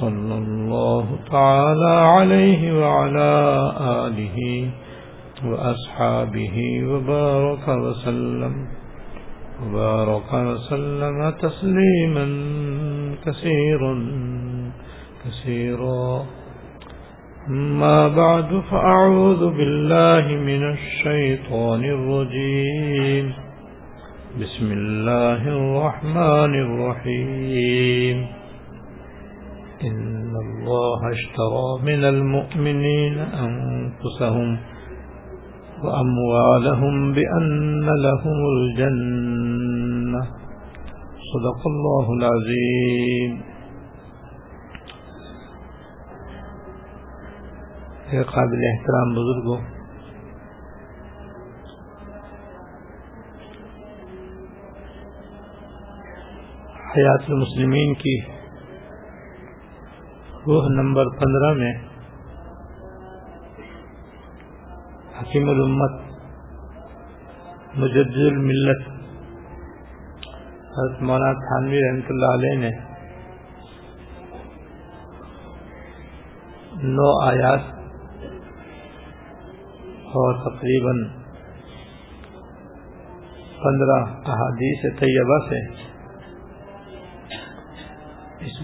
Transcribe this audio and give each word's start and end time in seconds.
صلى 0.00 0.34
الله 0.34 1.06
تعالى 1.30 1.94
عليه 2.16 2.80
وعلى 2.80 3.32
آله 3.80 4.68
وأصحابه 5.44 6.84
وبارك 6.84 7.68
وسلم 7.68 8.52
وبارك 9.62 10.32
وسلم 10.32 11.30
تسليما 11.30 12.26
كثيرا 13.26 13.94
كثيرا. 15.24 16.24
ما 17.48 18.08
بعد، 18.08 18.62
فأعوذ 18.70 19.50
بالله 19.50 20.26
من 20.28 20.72
الشيطان 20.72 21.84
الرجيم. 21.84 23.32
بسم 24.40 24.72
الله 24.72 25.48
الرحمن 25.48 26.54
الرحيم. 26.54 28.41
إن 29.82 30.36
الله 30.36 31.00
اشترى 31.12 31.68
من 31.82 32.04
المؤمنين 32.04 33.18
أنفسهم 33.18 34.58
وأموالهم 35.84 37.12
بأن 37.12 37.86
لهم 38.02 38.38
الجنة. 38.56 40.22
صدق 41.32 41.60
الله 41.66 42.06
العظيم. 42.18 43.32
قابل 48.12 48.60
احترام 48.68 49.12
بزرگوں، 49.14 49.60
حیات 56.94 57.30
المسلمین 57.30 57.94
کی 57.94 58.41
روح 60.46 60.64
نمبر 60.70 61.08
پندرہ 61.18 61.48
میں 61.54 61.72
حکیم 65.18 65.50
الامت 65.50 66.00
مجد 67.74 68.16
الملت 68.22 68.88
حضرت 70.72 71.02
مولانا 71.02 71.32
تھانوی 71.42 71.82
رحمۃ 71.84 72.10
اللہ 72.10 72.34
علیہ 72.38 72.58
نے 72.58 72.70
نو 76.90 77.08
آیات 77.20 77.70
اور 80.14 80.42
تقریباً 80.48 81.04
پندرہ 83.60 84.00
احادیث 84.30 84.84
طیبہ 84.98 85.38
سے 85.48 85.64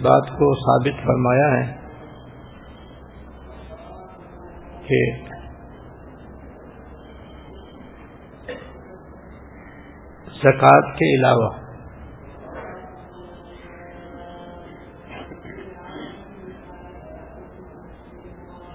بات 0.01 0.29
کو 0.33 0.49
ثابت 0.59 1.01
فرمایا 1.05 1.47
ہے 1.53 1.65
کہ 4.83 5.01
زکوٰۃ 10.37 10.93
کے 10.99 11.15
علاوہ 11.15 11.49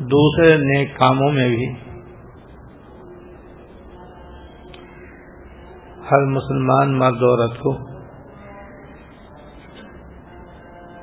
دوسرے 0.09 0.55
نیک 0.57 0.97
کاموں 0.97 1.31
میں 1.31 1.47
بھی 1.49 1.71
ہر 6.11 6.25
مسلمان 6.29 6.97
مرد 6.99 7.23
عورت 7.23 7.59
کو 7.59 7.73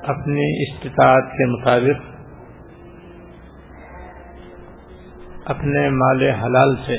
اپنی 0.03 0.63
استطاعت 0.63 1.23
کے 1.31 1.45
مطابق 1.45 2.09
اپنے 5.45 5.89
مال 5.89 6.21
حلال 6.21 6.75
سے 6.75 6.97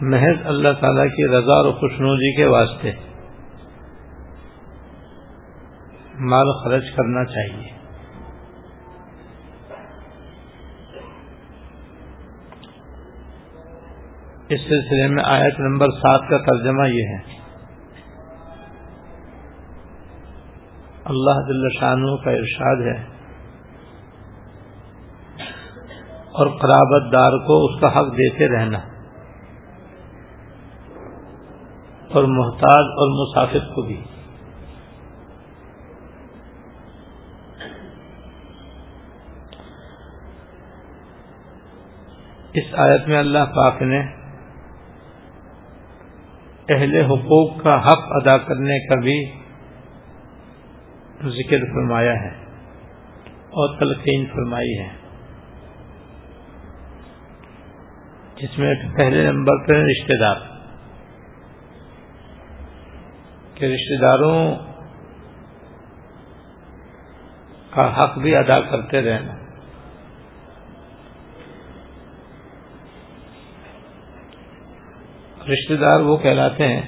محض 0.00 0.46
اللہ 0.46 0.68
تعالی 0.80 1.08
کی 1.08 1.28
رضا 1.28 1.52
اور 1.52 1.72
خوشنودی 1.72 2.36
کے 2.36 2.46
واسطے 2.46 2.92
مال 6.14 6.52
خرچ 6.64 6.96
کرنا 6.96 7.24
چاہیے۔ 7.24 7.81
اس 14.52 14.60
سلسلے 14.60 15.08
میں 15.08 15.24
آیت 15.24 15.60
نمبر 15.60 15.90
سات 15.90 16.20
کا 16.20 16.38
ترجمہ 16.38 16.88
یہ 16.88 17.06
ہے۔ 17.06 17.42
اللہ 21.04 21.40
دل 21.48 21.80
شانو 21.80 22.16
کا 22.16 22.30
ارشاد 22.30 22.76
ہے۔ 22.76 23.12
اور 26.16 26.46
قرابت 26.46 27.12
دار 27.12 27.46
کو 27.46 27.64
اس 27.64 27.80
کا 27.80 28.00
حق 28.00 28.06
دیتے 28.06 28.48
رہنا۔ 28.48 28.78
اور 32.10 32.24
محتاج 32.24 32.84
اور 32.84 33.08
مسافر 33.08 33.74
کو 33.74 33.82
بھی۔ 33.82 34.04
اس 42.54 42.74
آیت 42.74 43.08
میں 43.08 43.18
اللہ 43.18 43.38
پاک 43.38 43.82
نے 43.82 44.21
اہل 46.68 47.04
حقوق 47.04 47.62
کا 47.62 47.78
حق 47.82 48.04
ادا 48.10 48.38
کرنے 48.38 48.88
کا 48.88 48.94
بھی 48.94 49.30
ذکر 51.24 51.58
فرمایا 51.58 52.12
ہے 52.12 52.30
اور 53.38 53.78
تلقین 53.78 54.26
فرمائی 54.26 54.78
ہے۔ 54.78 54.88
جس 58.36 58.58
میں 58.58 58.74
پہلے 58.96 59.32
نمبر 59.32 59.66
پر 59.66 59.74
رشتے 59.74 60.18
دار 60.20 60.36
کہ 63.54 63.64
رشتے 63.64 64.00
داروں 64.00 64.54
کا 67.70 68.04
حق 68.04 68.18
بھی 68.18 68.36
ادا 68.36 68.60
کرتے 68.60 69.02
رہنا۔ 69.02 69.41
رشتے 75.48 75.76
دار 75.76 76.00
وہ 76.00 76.16
کہلاتے 76.16 76.68
ہیں 76.68 76.82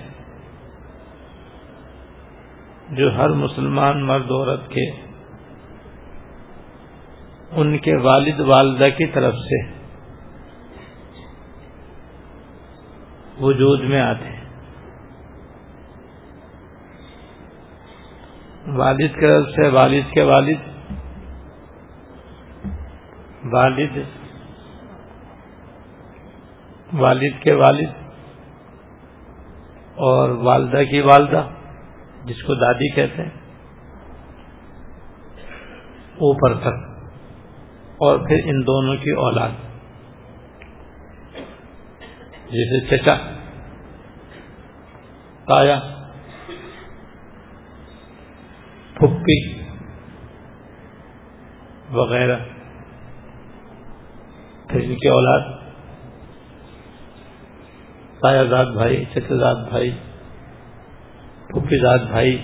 جو 2.90 3.16
ہر 3.16 3.28
مسلمان 3.28 4.06
مرد 4.06 4.30
عورت 4.30 4.68
کے، 4.68 4.90
ان 7.50 7.78
کے 7.78 7.96
والد 7.96 8.40
والدہ 8.40 8.88
کی 8.98 9.06
طرف 9.06 9.34
سے 9.34 9.62
وجود 13.40 13.80
میں 13.80 14.00
آتے 14.00 14.24
ہیں۔ 14.24 14.44
والد 18.66 18.98
کی 18.98 19.20
طرف 19.20 19.46
سے 19.46 19.68
والد 19.68 20.12
کے 20.12 20.22
والد 20.22 20.58
والد 23.52 23.98
والد 26.92 27.42
کے 27.42 27.52
والد۔ 27.52 28.03
اور 29.96 30.30
والدہ 30.30 30.82
کی 30.90 31.00
والدہ، 31.00 31.46
جس 32.24 32.42
کو 32.42 32.54
دادی 32.54 32.88
کہتے 32.94 33.22
ہیں، 33.22 33.30
اوپر 36.14 36.54
تک، 36.54 36.82
اور 37.96 38.18
پھر 38.18 38.40
ان 38.44 38.62
دونوں 38.62 38.96
کی 38.96 39.10
اولاد۔ 39.10 39.50
جیسے 42.50 42.80
چچا، 42.86 43.14
تایا، 45.44 45.80
پھپھی 48.94 49.38
وغیرہ، 51.92 52.38
پھر 54.68 54.80
ان 54.80 54.94
کی 54.94 55.08
اولاد۔ 55.08 55.53
تایا 58.24 58.44
زاد 58.44 58.66
بھائی 58.66 59.04
چچا 59.04 59.36
زاد 59.36 59.68
بھائی 59.68 59.90
پھپھی 61.48 61.80
زاد 61.82 61.98
بھائی 61.98 62.36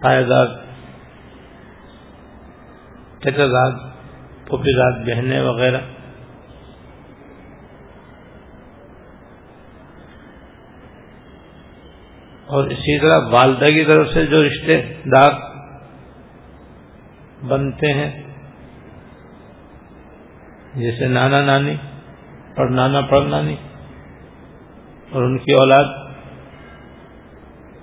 تایا 0.00 0.22
زاد 0.22 0.46
چچا 3.20 3.46
زاد 3.46 3.72
پھپھی 4.44 4.76
زاد 4.76 5.06
بہنیں 5.06 5.40
وغیرہ۔ 5.40 5.80
اور 12.46 12.64
اسی 12.64 13.00
طرح 13.00 13.18
والدہ 13.18 13.70
کی 13.70 13.84
طرف 13.84 14.08
سے 14.14 14.26
جو 14.26 14.44
رشتے 14.44 14.82
دار 15.04 15.30
بنتے 17.48 17.92
ہیں 17.92 18.23
جیسے 20.76 21.06
نانا 21.06 21.44
نانی 21.44 21.76
اور 22.56 22.70
نانا 22.70 23.00
پر 23.00 23.22
نانی 23.22 23.56
اور 25.10 25.22
ان 25.22 25.38
کی 25.38 25.52
اولاد 25.52 26.14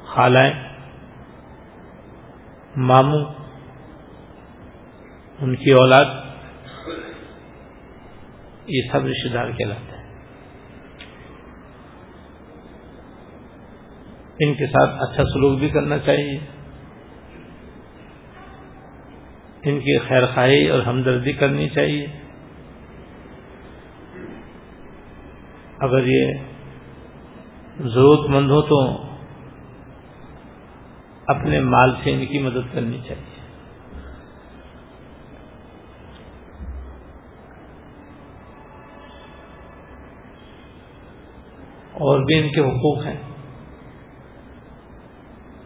خالائیں، 0.06 0.54
ماموں، 2.76 3.26
ان 5.42 5.56
کی 5.56 5.72
اولاد، 5.72 6.06
یہ 8.68 8.82
سب 8.92 9.06
رشتے 9.06 9.30
دار 9.30 9.48
کہلاتے 9.58 9.98
ہیں۔ 9.98 10.02
ان 14.40 14.54
کے 14.54 14.68
ساتھ 14.68 14.96
اچھا 15.02 15.24
سلوک 15.24 15.60
بھی 15.60 15.70
کرنا 15.70 15.98
چاہیے۔ 15.98 16.40
ان 19.64 19.80
کی 19.80 19.98
خیر 20.00 20.26
خواہی 20.26 20.70
اور 20.70 20.82
ہمدردی 20.82 21.34
کرنی 21.34 21.70
چاہیے۔ 21.70 22.21
اگر 25.82 26.08
یہ 26.08 26.34
ضرورت 27.80 28.30
مند 28.30 28.50
ہو 28.50 28.62
تو 28.62 29.04
اپنے 31.28 31.60
مال 31.60 31.92
سے 32.04 32.14
ان 32.14 32.26
کی 32.26 32.40
مدد 32.40 32.74
کرنی 32.74 33.00
چاہیے۔ 33.08 33.42
اور 41.94 42.20
بھی 42.20 42.40
ان 42.40 42.50
کے 42.50 42.62
حقوق 42.62 43.06
ہیں۔ 43.06 43.18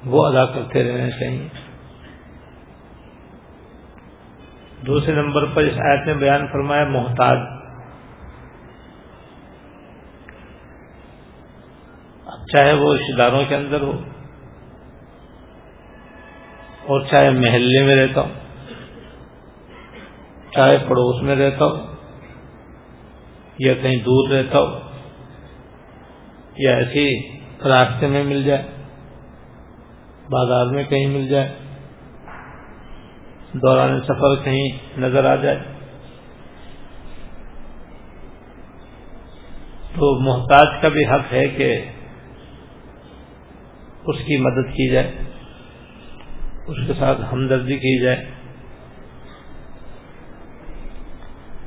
وہ 0.05 0.25
ادا 0.25 0.45
کرتے 0.45 0.83
رہنا 0.83 1.09
چاہیے۔ 1.09 1.47
دوسرے 4.87 5.11
نمبر 5.11 5.45
پر 5.45 5.63
اس 5.63 5.73
آیت 5.73 6.07
نے 6.07 6.13
بیان 6.13 6.47
فرمایا، 6.47 6.85
محتاج 6.85 7.37
اب 12.25 12.39
چاہے 12.55 12.73
وہ 12.73 12.93
رشتے 12.93 13.17
داروں 13.17 13.43
کے 13.45 13.55
اندر 13.55 13.81
ہو 13.81 13.91
اور 16.87 17.01
چاہے 17.11 17.29
محلے 17.29 17.83
میں 17.83 17.95
رہتا 17.95 18.21
ہو 18.21 18.29
چاہے 20.51 20.77
پڑوس 20.77 21.21
میں 21.23 21.35
رہتا 21.35 21.65
ہو 21.65 21.85
یا 23.59 23.73
کہیں 23.73 23.95
دور 23.95 24.29
رہتا 24.29 24.59
ہو 24.59 24.79
یا 26.57 26.75
ایسی 26.77 27.05
راستے 27.65 28.07
میں 28.07 28.23
مل 28.23 28.43
جائے، 28.43 28.63
بازار 30.29 30.65
میں 30.65 30.83
کہیں 30.83 31.05
مل 31.07 31.27
جائے، 31.27 31.47
دوران 33.53 33.99
سفر 34.01 34.35
کہیں 34.43 34.99
نظر 34.99 35.25
آ 35.25 35.35
جائے، 35.35 35.59
تو 39.95 40.19
محتاج 40.21 40.81
کا 40.81 40.87
بھی 40.87 41.05
حق 41.05 41.33
ہے 41.33 41.47
کہ 41.47 41.69
اس 44.07 44.15
کی 44.25 44.37
مدد 44.37 44.69
کی 44.69 44.89
جائے، 44.89 45.11
اس 46.67 46.77
کے 46.87 46.93
ساتھ 46.99 47.21
ہمدردی 47.33 47.77
کی 47.77 48.01
جائے 48.01 48.25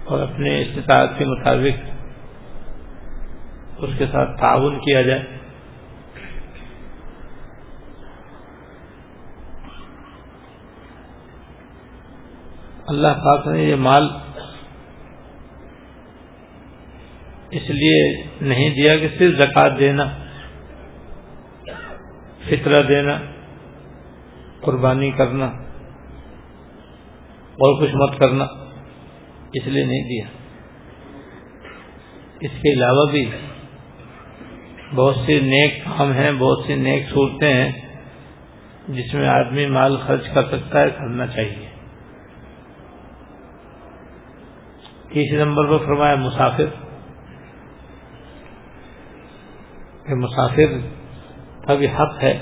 اور 0.05 0.23
اپنے 0.23 0.63
استطاعت 0.63 1.19
کے 1.19 1.25
مطابق 1.25 1.83
اس 3.79 3.91
کے 3.99 4.07
ساتھ 4.13 4.41
تعاون 4.41 4.79
کیا 4.79 5.03
جائے۔ 5.03 5.23
اللہ 12.87 13.19
پاک 13.25 13.47
نے 13.47 13.63
یہ 13.63 13.77
مال 13.77 14.09
اس 17.51 17.71
لیے 17.71 18.23
نہیں 18.41 18.71
دیا 18.71 18.97
کہ 18.99 19.09
صرف 19.19 19.35
زکات 19.39 19.79
دینا۔ 19.79 20.05
فطرہ 22.51 22.83
دینا، 22.83 23.19
قربانی 24.61 25.11
کرنا 25.11 25.47
اور 27.59 27.83
کچھ 27.83 27.97
مت 27.97 28.19
کرنا، 28.19 28.45
اس 29.53 29.67
لیے 29.67 29.85
نہیں 29.85 30.03
دیا۔ 30.03 30.25
اس 32.41 32.51
کے 32.63 32.73
علاوہ 32.73 33.07
بھی 33.11 33.31
بہت 34.95 35.17
سی 35.27 35.41
نیک 35.41 35.85
کام 35.85 36.13
ہیں، 36.13 36.33
بہت 36.33 36.65
سی 36.67 36.75
نیک 36.75 37.09
صورتیں 37.11 37.53
ہیں، 37.53 37.73
جس 38.89 39.15
میں 39.15 39.29
آدمی 39.29 39.67
مال 39.67 39.97
خرچ 39.97 40.29
کر 40.35 40.45
سکتا 40.45 40.81
ہے، 40.81 40.91
کرنا 40.91 41.27
چاہیے۔ 41.27 41.67
تیسرے 45.09 45.45
نمبر 45.45 45.67
پر 45.67 45.85
فرمایا 45.85 46.15
مسافر، 46.15 46.67
کہ 50.07 50.15
مسافر 50.15 50.98
کا 51.69 51.75
بھی 51.75 51.87
حق 51.87 52.23
ہے 52.23 52.39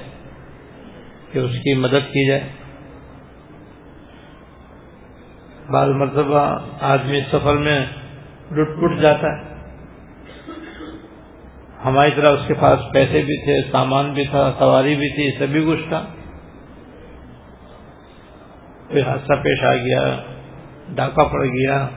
کہ 1.32 1.38
اس 1.38 1.50
کی 1.50 1.74
مدد 1.74 2.12
کی 2.12 2.28
جائے۔ 2.28 2.48
بعض 5.70 5.88
مرتبہ 5.88 6.58
آدمی 6.80 7.20
سفر 7.32 7.56
میں 7.56 7.86
لٹ 8.52 8.68
پٹ 8.80 9.00
جاتا 9.00 9.26
ہے۔ 9.26 9.56
ہماری 11.84 12.10
طرح 12.10 12.30
اس 12.30 12.48
کے 12.48 12.54
پاس 12.54 12.78
پیسے 12.92 13.22
بھی 13.22 13.44
تھے، 13.44 13.70
سامان 13.72 14.12
بھی 14.12 14.26
تھا، 14.26 14.52
سواری 14.58 14.94
بھی 14.94 15.08
تھی 15.08 15.38
سبھی 15.38 15.64
کچھ 15.66 15.88
تھا۔ 15.88 16.04
کوئی 18.88 19.02
حادثہ 19.02 19.32
پیش 19.42 19.64
آ 19.64 19.74
گیا، 19.74 20.22
ڈاکہ 20.88 21.22
پڑ 21.32 21.44
گیا 21.44 21.88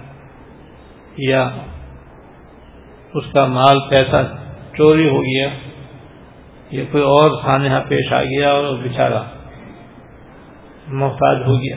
یا 1.18 1.50
اس 3.14 3.34
کا 3.34 3.46
مال 3.46 3.90
پیسہ 3.90 4.36
چوری 4.78 5.10
ہو 5.10 5.22
گیا۔ 5.22 5.69
یا 6.72 6.84
کوئی 6.92 7.04
اور 7.04 7.44
خانہ 7.44 7.70
پیش 7.90 8.14
آ 8.14 8.24
گیا 8.24 8.52
اور 8.52 8.78
بیچارہ 8.78 9.24
محتاج 10.88 11.38
ہو 11.48 11.56
گیا۔ 11.56 11.76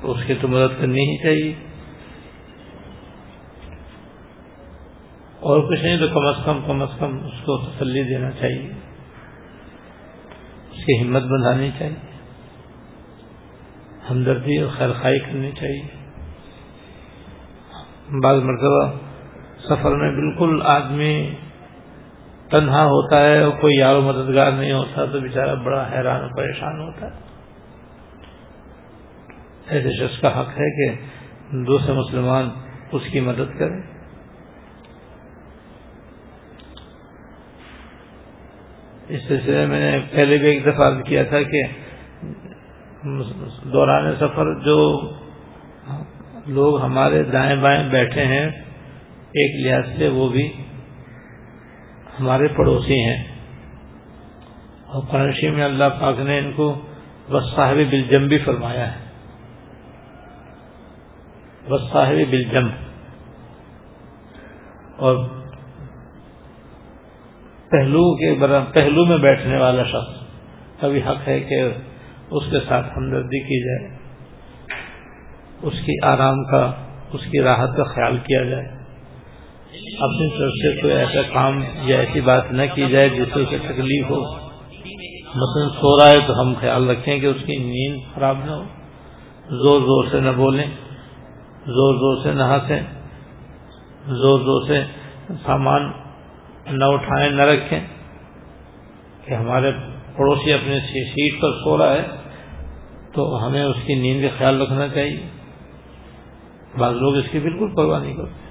تو 0.00 0.12
اس 0.12 0.20
کی 0.26 0.34
تو 0.34 0.48
مدد 0.48 0.80
کرنی 0.80 1.00
ہی 1.00 1.22
چاہیے۔ 1.22 1.54
اور 5.40 5.60
کچھ 5.60 5.80
نہیں 5.80 5.98
تو 5.98 6.08
کم 6.08 6.26
از 6.26 6.34
کم 6.44 6.60
کم 6.66 6.82
از 6.82 6.88
کم 6.98 7.24
اس 7.24 7.40
کو 7.44 7.58
تسلی 7.58 8.02
دینا 8.02 8.30
چاہیے۔ 8.30 8.72
اس 10.70 10.84
کی 10.84 11.02
ہمت 11.02 11.22
بندھانی 11.22 11.70
چاہیے۔ 11.78 12.10
ہمدردی 14.10 14.58
اور 14.58 14.70
خیر 14.78 14.92
خائی 14.92 15.18
کرنی 15.18 15.50
چاہیے۔ 15.52 15.86
بعض 18.22 18.36
مرتبہ 18.36 19.05
سفر 19.68 19.96
میں 19.96 20.10
بالکل 20.10 20.60
آدمی 20.64 21.14
تنہا 22.50 22.84
ہوتا 22.84 23.20
ہے 23.20 23.42
اور 23.42 23.52
کوئی 23.60 23.76
یار 23.78 23.96
و 23.96 24.00
مددگار 24.00 24.52
نہیں 24.52 24.72
ہوتا، 24.72 25.04
تو 25.04 25.20
بیچارہ 25.20 25.54
بڑا 25.54 25.84
حیران 25.92 26.24
و 26.24 26.28
پریشان 26.36 26.80
ہوتا 26.80 27.06
ہے۔ 27.06 27.24
ایسے 29.66 29.92
شخص 29.92 30.20
کا 30.20 30.40
حق 30.40 30.48
ہے 30.58 30.70
کہ 30.70 30.94
دوسرے 31.66 31.92
مسلمان 31.92 32.48
اس 32.92 33.02
کی 33.12 33.20
مدد 33.20 33.58
کرے 33.58 33.80
اس 39.08 39.20
سلسلے 39.28 39.66
میں 39.66 39.80
نے 39.80 39.98
پہلے 40.12 40.36
بھی 40.38 40.48
ایک 40.48 40.64
دفعہ 40.66 40.90
کیا 41.00 41.22
تھا 41.22 41.42
کہ 41.42 41.62
دوران 43.64 44.14
سفر 44.20 44.52
جو 44.60 44.78
لوگ 46.46 46.80
ہمارے 46.82 47.22
دائیں 47.22 47.56
بائیں 47.56 47.82
بیٹھے 47.90 48.24
ہیں 48.24 48.48
ایک 49.36 49.66
لحاظ 49.66 49.98
سے 49.98 50.08
وہ 50.08 50.28
بھی 50.28 50.52
ہمارے 52.20 52.48
پڑوسی 52.48 53.00
ہیں۔ 53.00 53.24
اور 54.86 55.02
قرنشی 55.10 55.50
میں 55.50 55.64
اللہ 55.64 55.84
پاک 56.00 56.18
نے 56.18 56.38
ان 56.38 56.52
کو 56.56 56.80
بس 57.30 57.44
صاحب 57.56 57.76
بلجم 57.90 58.26
بھی 58.28 58.38
فرمایا 58.38 58.92
ہے۔ 58.92 58.98
بس 61.68 61.80
صاحب 61.92 62.30
بلجم 62.30 62.68
اور 64.96 65.16
پہلو 67.70 68.16
کے 68.16 68.46
پہلو 68.72 69.04
میں 69.04 69.18
بیٹھنے 69.18 69.58
والا 69.58 69.82
شخص۔ 69.82 70.26
کا 70.80 70.88
بھی 70.88 71.02
حق 71.02 71.28
ہے 71.28 71.40
کہ 71.40 71.62
اس 72.30 72.44
کے 72.50 72.56
ساتھ 72.68 72.86
ہمدردی 72.96 73.40
کی 73.40 73.60
جائے، 73.64 73.98
اس 75.62 75.72
کی 75.72 75.92
آرام 76.02 76.44
کا، 76.44 76.72
اس 77.12 77.20
کی 77.30 77.40
راحت 77.40 77.76
کا 77.76 77.84
خیال 77.84 78.18
کیا 78.18 78.44
جائے۔ 78.44 78.75
اپنی 80.00 80.38
طرف 80.38 80.50
سے 80.50 80.80
کوئی 80.80 80.94
ایسا 80.94 81.22
کام 81.22 81.62
یا 81.82 82.00
ایسی 82.00 82.20
بات 82.20 82.52
نہ 82.52 82.62
کی 82.74 82.88
جائے 82.88 83.08
جس 83.08 83.24
سے 83.34 83.40
اسے 83.40 83.58
تکلیف 83.58 84.10
ہو۔ 84.10 84.34
مثلاً 85.34 85.68
سو 85.68 85.98
رہا 85.98 86.12
ہے 86.12 86.26
تو 86.26 86.40
ہم 86.40 86.54
خیال 86.60 86.90
رکھیں 86.90 87.18
کہ 87.18 87.26
اس 87.26 87.36
کی 87.46 87.56
نیند 87.56 88.14
خراب 88.14 88.36
نہ 88.44 88.50
ہو۔ 88.50 88.64
زور 89.48 89.80
زور 89.80 90.04
سے 90.10 90.20
نہ 90.20 90.30
بولیں، 90.36 90.66
زور 91.66 91.94
زور 91.94 92.22
سے 92.22 92.32
نہ 92.32 92.42
ہنسیں، 92.42 92.82
زور 94.06 94.40
زور 94.40 94.66
سے 94.68 94.84
سامان 95.46 95.92
نہ 96.66 96.84
اٹھائیں، 96.84 97.30
نہ 97.30 97.42
رکھیں 97.42 97.80
کہ 99.24 99.34
ہمارے 99.34 99.70
پڑوسی 100.16 100.52
اپنے 100.52 100.80
سیٹ 100.80 101.40
پر 101.40 101.52
سو 101.52 101.78
رہا 101.78 101.92
ہے 101.92 102.06
تو 103.12 103.46
ہمیں 103.46 103.64
اس 103.64 103.76
کی 103.86 103.94
نیند 103.94 104.22
کا 104.22 104.28
خیال 104.38 104.62
رکھنا 104.62 104.88
چاہیے۔ 104.88 105.28
بعض 106.78 106.94
لوگ 106.94 107.16
اس 107.16 107.24
کی 107.32 107.38
بالکل 107.38 107.68
پرواہ 107.76 108.00
نہیں 108.00 108.14
کرتے۔ 108.14 108.45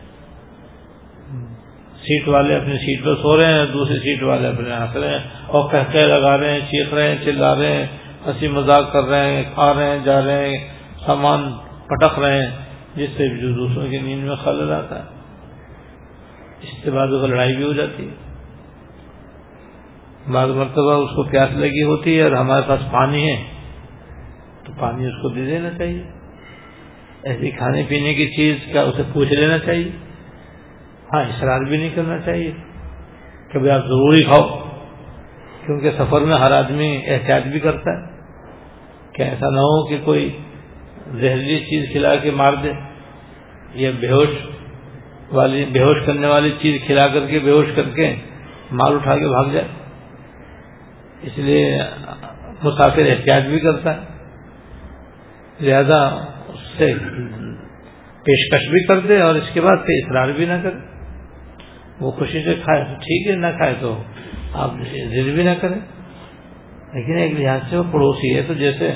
سیٹ 2.08 2.28
والے 2.28 2.56
اپنی 2.56 2.78
سیٹ 2.78 3.06
پر 3.06 3.16
سو 3.16 3.38
رہے 3.38 3.54
ہیں، 3.54 3.66
دوسری 3.66 4.00
سیٹ 4.00 4.24
والے 4.24 4.48
اپنے 4.48 4.76
ہنس 4.76 4.96
رہے 4.96 5.10
ہیں 5.10 5.20
اور 5.48 5.72
کہتے 5.72 6.08
لگا 6.08 6.38
رہے 6.38 6.52
ہیں، 6.52 6.60
چیخ 6.60 6.94
رہے 6.94 7.08
ہیں، 7.10 7.26
چلا 7.26 7.56
رہے 7.56 7.72
ہیں، 7.72 7.86
ہنسی 8.28 8.48
مذاق 8.48 8.94
کر 8.94 9.04
رہے 9.04 9.32
ہیں، 9.32 9.44
کھا 9.54 9.74
رہے 9.74 9.90
ہیں، 9.90 9.98
جا 10.06 10.26
رہے 10.26 10.50
ہیں، 10.50 10.68
سامان 11.06 11.54
پٹک 11.88 12.20
رہے 12.20 12.42
ہیں، 12.42 12.52
جس 12.96 13.10
سے 13.18 13.28
جو 13.28 13.52
دوسروں 13.52 13.88
کی 13.88 14.00
نیند 14.00 14.24
میں 14.24 14.36
خلل 14.36 14.72
آتا 14.72 15.00
ہے۔ 15.00 15.10
اس 16.62 16.84
سے 16.84 16.92
بعد 16.92 17.08
لڑائی 17.08 17.56
بھی 17.56 17.64
ہو 17.64 17.74
جاتی 17.74 18.08
ہے۔ 18.08 18.26
بعض 20.32 20.50
مرتبہ 20.50 20.92
اس 20.92 21.10
کو 21.16 21.24
پیاس 21.24 21.50
لگی 21.58 21.84
ہوتی 21.84 22.18
ہے 22.18 22.24
اور 22.24 22.32
ہمارے 22.32 22.62
پاس 22.68 22.80
پانی 22.92 23.30
ہے، 23.30 23.44
تو 24.64 24.72
پانی 24.80 25.06
اس 25.06 25.14
کو 25.22 25.30
دے 25.30 25.46
دینا 25.46 25.70
چاہیے۔ 25.78 26.04
ایسی 27.24 27.52
کھانے 27.52 27.84
پینے 27.88 28.14
کی 28.14 28.28
چیز 28.28 28.56
کا 28.74 28.82
اسے 28.82 29.04
پوچھ 29.14 29.34
لینا 29.34 29.58
چاہیے۔ 29.58 30.05
ہاں 31.14 31.22
اشرار 31.22 31.60
بھی 31.60 31.78
نہیں 31.78 31.90
کرنا 31.96 32.18
چاہیے۔ 32.20 32.52
کہ 33.52 33.60
بھائی 33.60 33.72
آپ 33.72 33.82
ضروری 33.82 34.24
کھاؤ 34.24 34.60
کیونکہ 35.66 35.92
سفر 35.98 36.22
میں 36.22 36.38
ہر 36.38 36.52
آدمی 36.52 37.02
احتیاط 37.08 37.44
بھی 37.44 37.60
کرتا 37.60 37.92
ہے 37.92 38.06
کہ 39.14 39.22
ایسا 39.22 39.50
نہ 39.50 39.60
ہو 39.60 39.88
کہ 39.88 39.98
کوئی 40.06 40.38
زہریلی 41.14 41.60
چیز 41.60 41.92
کھلا 41.92 42.16
کے 42.16 42.32
مار 42.32 42.54
دے 42.64 42.72
یا 43.74 43.92
بے 44.00 44.12
ہوش 44.12 44.30
والی، 45.32 45.66
بے 45.66 45.80
ہوش 45.80 45.98
کرنے 46.06 46.28
والی 46.28 46.52
چیز 46.62 46.82
کھلا 46.86 47.08
کر 47.08 47.28
کے، 47.28 47.40
بے 47.40 47.52
ہوش 47.52 47.66
کر 47.76 47.90
کے 47.90 48.16
مال 48.72 48.96
اٹھا 48.96 49.18
کے 49.18 49.28
بھاگ 49.28 49.44
جائے۔ 49.54 49.68
اس 51.22 51.38
لیے 51.38 51.78
مسافر 52.64 53.06
احتیاط 53.10 53.44
بھی 53.44 53.60
کرتا 53.60 53.96
ہے۔ 53.96 54.00
لہذا 55.62 56.04
اس 56.48 56.78
سے 56.78 56.94
پیشکش 58.24 58.70
بھی 58.70 58.84
کر 58.88 59.00
دے 59.00 59.22
اور 59.22 59.36
اس 59.36 59.54
کے 59.54 59.62
بعد 59.62 59.78
پھر 59.86 60.06
اصرار 60.06 60.28
بھی 60.28 60.46
نہ 60.46 60.54
کرے۔ 60.64 60.95
وہ 62.00 62.12
خوشی 62.12 62.44
سے 62.44 62.56
کھائے 62.64 62.84
تو 62.84 62.94
ٹھیک 62.94 63.28
ہے، 63.28 63.36
نہ 63.36 63.48
کھائے 63.58 63.76
تو 63.80 64.04
آپ 64.54 64.72
ضد 64.72 65.36
بھی 65.36 65.44
نہ 65.44 65.50
کریں۔ 65.62 65.80
لیکن 66.94 67.18
ایک 67.18 67.40
لحاظ 67.40 67.60
سے 67.70 67.78
وہ 67.78 67.84
پڑوسی 67.92 68.36
ہے 68.36 68.42
تو 68.42 68.54
جیسے 68.54 68.92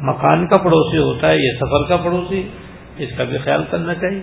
مکان 0.00 0.46
کا 0.46 0.58
پڑوسی 0.58 0.98
ہوتا 0.98 1.28
ہے، 1.28 1.36
یہ 1.36 1.50
سفر 1.56 1.88
کا 1.88 1.96
پڑوسی، 1.96 2.48
اس 2.98 3.08
کا 3.16 3.24
بھی 3.24 3.38
خیال 3.38 3.64
کرنا 3.70 3.94
چاہیے۔ 3.94 4.22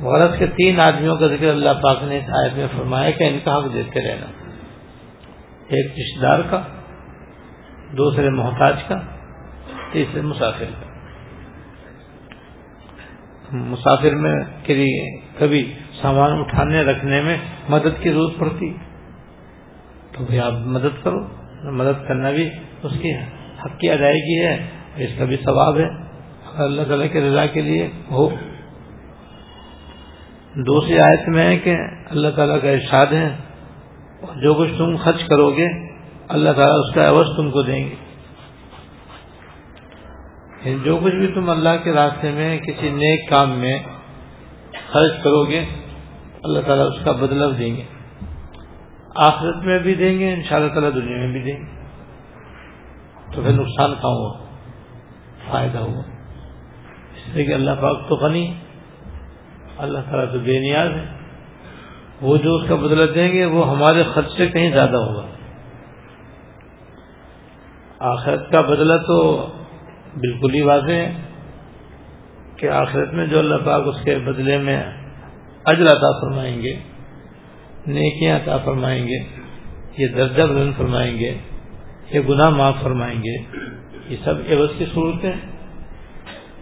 غرض 0.00 0.38
کے 0.38 0.46
تین 0.46 0.80
آدمیوں 0.80 1.16
کا 1.16 1.26
ذکر 1.26 1.48
اللہ 1.48 1.70
پاک 1.82 1.98
نے 2.02 2.16
اس 2.16 2.24
آیت 2.24 2.52
میں 2.54 2.66
فرمایا 2.76 3.10
کہ 3.10 3.24
ان 3.24 3.38
کا 3.44 3.58
حق 3.58 3.74
دیتے 3.74 4.00
رہنا۔ 4.00 4.26
ایک 5.68 5.92
رشتے 5.92 6.22
دار 6.22 6.40
کا، 6.50 6.62
دوسرے 7.92 8.28
محتاج 8.28 8.82
کا، 8.88 9.00
تیسرے 9.92 10.20
مسافر 10.20 10.64
کا۔ 10.64 10.91
مسافر 13.52 14.10
میں 14.10 14.34
کے 14.62 14.74
لیے 14.74 15.20
کبھی 15.38 15.72
سامان 16.02 16.38
اٹھانے 16.38 16.82
رکھنے 16.82 17.22
میں 17.22 17.36
مدد 17.68 18.02
کی 18.02 18.10
ضرورت 18.10 18.38
پڑتی؟ 18.38 18.72
تو 20.12 20.24
بھی 20.24 20.40
آپ 20.40 20.52
مدد 20.52 21.04
کرو، 21.04 21.18
مدد 21.62 22.08
کرنا 22.08 22.30
بھی 22.30 22.50
اس 22.82 22.92
کی 23.02 23.14
حق 23.64 23.78
کی 23.78 23.90
ادائیگی 23.90 24.46
ہے 24.46 24.66
اس 24.96 25.10
کا 25.18 25.24
بھی 25.24 25.36
ثواب 25.36 25.78
ہے۔ 25.78 25.88
اللہ 26.54 26.82
تعالیٰ 26.82 27.06
کے 27.12 27.20
رضا 27.20 27.46
کے 27.46 27.60
لیے 27.60 27.88
ہو۔ 28.10 28.28
دوسری 30.54 30.98
آیت 30.98 31.28
میں 31.28 31.46
ہے 31.46 31.56
کہ 31.56 31.76
اللہ 32.10 32.28
تعالیٰ 32.36 32.62
کا 32.62 32.70
ارشاد 32.70 33.06
ہے 33.06 33.36
جو 34.36 34.54
کچھ 34.54 34.70
تم 34.78 34.96
خرچ 34.96 35.24
کرو 35.28 35.50
گے، 35.50 35.66
اللہ 36.28 36.50
تعالیٰ 36.50 36.88
اس 36.88 36.94
کا 36.94 37.08
عوض 37.08 37.36
تم 37.36 37.50
کو 37.50 37.62
دیں 37.62 37.84
گے۔ 37.84 37.94
یعنی 40.64 40.78
جو 40.84 40.96
کچھ 40.96 41.14
بھی 41.14 41.26
تم 41.26 41.50
اللہ 41.50 41.68
کے 41.84 41.92
راستے 41.92 42.30
میں 42.30 42.58
کسی 42.58 42.90
نیک 42.90 43.28
کام 43.28 43.50
میں 43.50 43.78
خرچ 44.92 45.12
کرو 45.24 45.44
گے، 45.44 45.64
اللہ 46.42 46.60
تعالیٰ 46.66 46.86
اس 46.86 47.04
کا 47.04 47.12
بدلو 47.12 47.50
دیں 47.50 47.76
گے۔ 47.76 47.84
آخرت 49.16 49.56
میں 49.56 49.78
بھی 49.78 49.94
دیں 49.94 50.18
گے 50.18 50.32
ان 50.32 50.42
شاء 50.48 50.56
اللہ 50.56 50.68
تعالیٰ 50.68 50.94
دنیا 50.94 51.16
میں 51.16 51.32
بھی 51.32 51.40
دیں 51.40 51.60
گے۔ 51.60 51.82
تو 53.34 53.42
پھر 53.42 53.52
نقصان 53.52 53.94
کا 53.94 54.08
ہوا؟ 54.08 54.38
فائدہ 55.50 55.78
ہوا۔ 55.78 56.02
اس 57.14 57.34
لیے 57.34 57.44
کہ 57.44 57.52
اللہ 57.52 57.70
پاک 57.80 58.08
تو 58.08 58.16
فنی 58.16 58.54
اللہ 59.78 59.98
تعالیٰ 60.10 60.32
تو 60.32 60.38
بے 60.38 60.58
نیاز 60.58 60.90
ہے۔ 60.90 61.04
وہ 62.20 62.36
جو 62.36 62.54
اس 62.54 62.68
کا 62.68 62.74
بدلہ 62.74 63.12
دیں 63.12 63.32
گے، 63.32 63.44
وہ 63.44 63.70
ہمارے 63.70 64.02
خرچ 64.14 64.32
سے 64.36 64.46
کہیں 64.46 64.70
زیادہ 64.70 64.96
ہوگا۔ 64.96 65.26
آخرت 67.98 68.50
کا 68.50 68.60
بدلہ 68.60 68.94
تو 69.06 69.46
بالکل 70.16 70.54
ہی 70.54 70.62
واضح 70.62 70.92
ہے 70.92 71.12
کہ 72.56 72.68
آخرت 72.68 73.12
میں 73.14 73.26
جو 73.26 73.38
اللہ 73.38 73.64
پاک 73.64 73.86
اس 73.86 74.04
کے 74.04 74.18
بدلے 74.18 74.58
میں 74.58 74.82
اجر 75.64 75.86
عطا 75.86 76.10
فرمائیں 76.20 76.62
گے، 76.62 76.74
نیکیاں 77.86 78.36
عطا 78.36 78.56
فرمائیں 78.56 79.08
گے، 79.08 79.18
یہ 79.98 80.08
درجہ 80.08 80.42
بلند 80.42 80.72
فرمائیں 80.76 81.18
گے، 81.18 81.38
یہ 82.10 82.20
گناہ 82.28 82.50
معاف 82.50 82.74
فرمائیں 82.82 83.22
گے، 83.22 83.36
یہ 84.08 84.16
سب 84.24 84.34
عوض 84.50 84.70
کی 84.78 84.86
صورتیں 84.94 85.32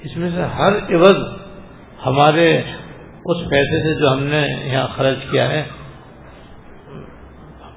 اس 0.02 0.16
میں 0.16 0.30
سے 0.35 0.42
ہر 0.42 0.78
عوض 0.95 1.23
ہمارے 2.07 2.62
اس 3.25 3.50
پیسے 3.50 3.83
سے 3.83 4.00
جو 4.00 4.12
ہم 4.12 4.23
نے 4.23 4.47
یہاں 4.73 4.87
خرچ 4.97 5.30
کیا 5.30 5.49
ہے، 5.50 5.64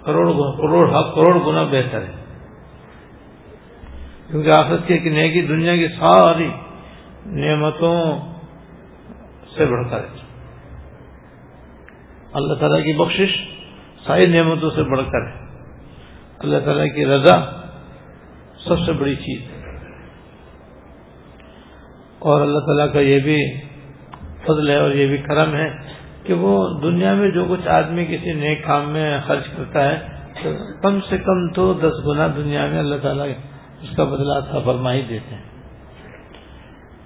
کروڑ 0.05 0.27
کروڑ 0.57 0.87
کروڑ 1.15 1.37
گنا 1.47 1.63
بہتر 1.63 2.01
ہے۔ 2.01 2.22
کیونکہ 4.31 4.49
آخرت 4.49 4.87
کی 4.87 5.09
نیکی 5.09 5.41
دنیا 5.41 5.75
کی 5.75 5.87
ساری 5.87 6.49
نعمتوں 7.25 8.19
سے 9.57 9.65
بڑھ 9.65 9.89
کر 9.89 9.99
ہے۔ 9.99 10.23
اللہ 12.33 12.53
تعالیٰ 12.53 12.83
کی 12.83 12.93
بخشش 12.93 13.47
ساری 14.07 14.25
نعمتوں 14.25 14.69
سے 14.69 14.83
بڑھ 14.83 15.01
کر 15.11 15.27
ہے۔ 15.27 15.33
اللہ 16.39 16.57
تعالیٰ 16.65 16.95
کی 16.95 17.05
رضا 17.05 17.61
سب 18.67 18.79
سے 18.85 18.91
بڑی 18.91 19.15
چیز 19.15 19.41
ہے۔ 19.41 19.77
اور 22.19 22.41
اللہ 22.41 22.59
تعالیٰ 22.59 22.93
کا 22.93 22.99
یہ 22.99 23.19
بھی 23.19 23.37
فضل 24.43 24.69
ہے 24.69 24.75
اور 24.75 24.91
یہ 24.91 25.07
بھی 25.07 25.17
کرم 25.17 25.55
ہے 25.55 25.73
کہ 26.23 26.33
وہ 26.33 26.79
دنیا 26.81 27.13
میں 27.13 27.29
جو 27.29 27.45
کچھ 27.49 27.67
آدمی 27.67 28.05
کسی 28.05 28.31
نیک 28.31 28.63
کام 28.63 28.89
میں 28.89 29.19
خرچ 29.27 29.47
کرتا 29.57 29.91
ہے، 29.91 30.07
تو 30.43 30.81
کم 30.81 30.99
سے 31.09 31.17
کم 31.17 31.49
تو 31.49 31.73
دس 31.73 32.07
گنا 32.07 32.27
دنیا 32.35 32.65
میں 32.65 32.79
اللہ 32.79 32.95
تعالیٰ 33.01 33.27
اس 33.83 33.95
کا 33.95 34.03
بدلا 34.03 34.39
تھا 34.39 34.59
فرما 34.59 34.93
ہی 34.93 35.01
دیتے 35.01 35.35
ہیں۔ 35.35 35.41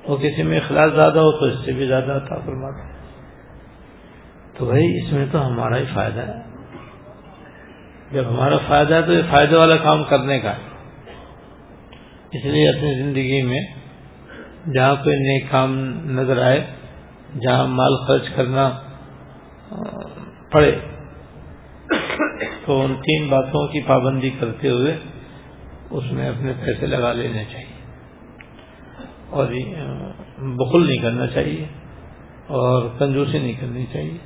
وہ 0.08 0.18
کسی 0.18 0.44
میں 0.44 0.60
اخلاص 0.60 0.94
زیادہ 0.94 1.20
ہو 1.20 1.40
تو 1.40 1.46
اس 1.46 1.66
سے 1.66 1.72
بھی 1.72 1.88
زیادہ 1.88 2.20
تھا 2.28 2.36
فرماتے 2.46 2.88
ہیں۔ 2.88 2.98
تو 4.58 4.66
بھائی 4.66 5.06
اس 5.06 5.14
میں 5.14 5.26
تو 5.32 5.48
ہمارا 5.48 5.78
ہی 5.78 5.84
فائدہ 5.94 6.22
ہے۔ 6.22 6.34
جب 8.12 8.24
ہمارا 8.30 8.58
فائدہ 8.68 8.94
ہے 8.94 9.02
تو 9.02 9.14
یہ 9.14 9.22
فائدے 9.30 9.56
والا 9.56 9.78
کام 9.78 10.04
کرنے 10.04 10.40
کا 10.40 10.52
ہے۔ 10.52 10.68
اس 12.32 12.46
لیے 12.46 12.70
اپنی 12.70 13.04
زندگی 13.04 13.42
میں 13.42 13.62
جہاں 14.74 14.96
کوئی 14.96 15.16
نیک 15.16 15.52
کام 15.52 15.90
نظر 16.06 16.42
آئے، 16.42 16.66
جہاں 17.42 17.68
مال 17.68 18.06
خرچ 18.08 18.36
کرنا 18.36 18.80
پڑے، 20.52 20.80
تو 22.66 22.82
ان 22.82 22.96
تین 22.96 23.30
باتوں 23.30 23.68
کی 23.68 23.82
پابندی 23.82 24.30
کرتے 24.30 24.70
ہوئے 24.70 24.98
اس 25.90 26.12
میں 26.12 26.30
اپنے 26.30 26.54
پیسے 26.66 26.88
لگا 26.88 27.14
لینے 27.14 27.44
چاہیے 27.52 27.78
اور 29.30 29.48
بخل 30.38 30.88
نہیں 30.88 30.98
کرنا 30.98 31.28
چاہیے 31.28 31.66
اور 32.48 32.90
کنجوسی 33.00 33.40
نہیں 33.40 33.54
کرنی 33.60 33.86
چاہیے۔ 33.94 34.18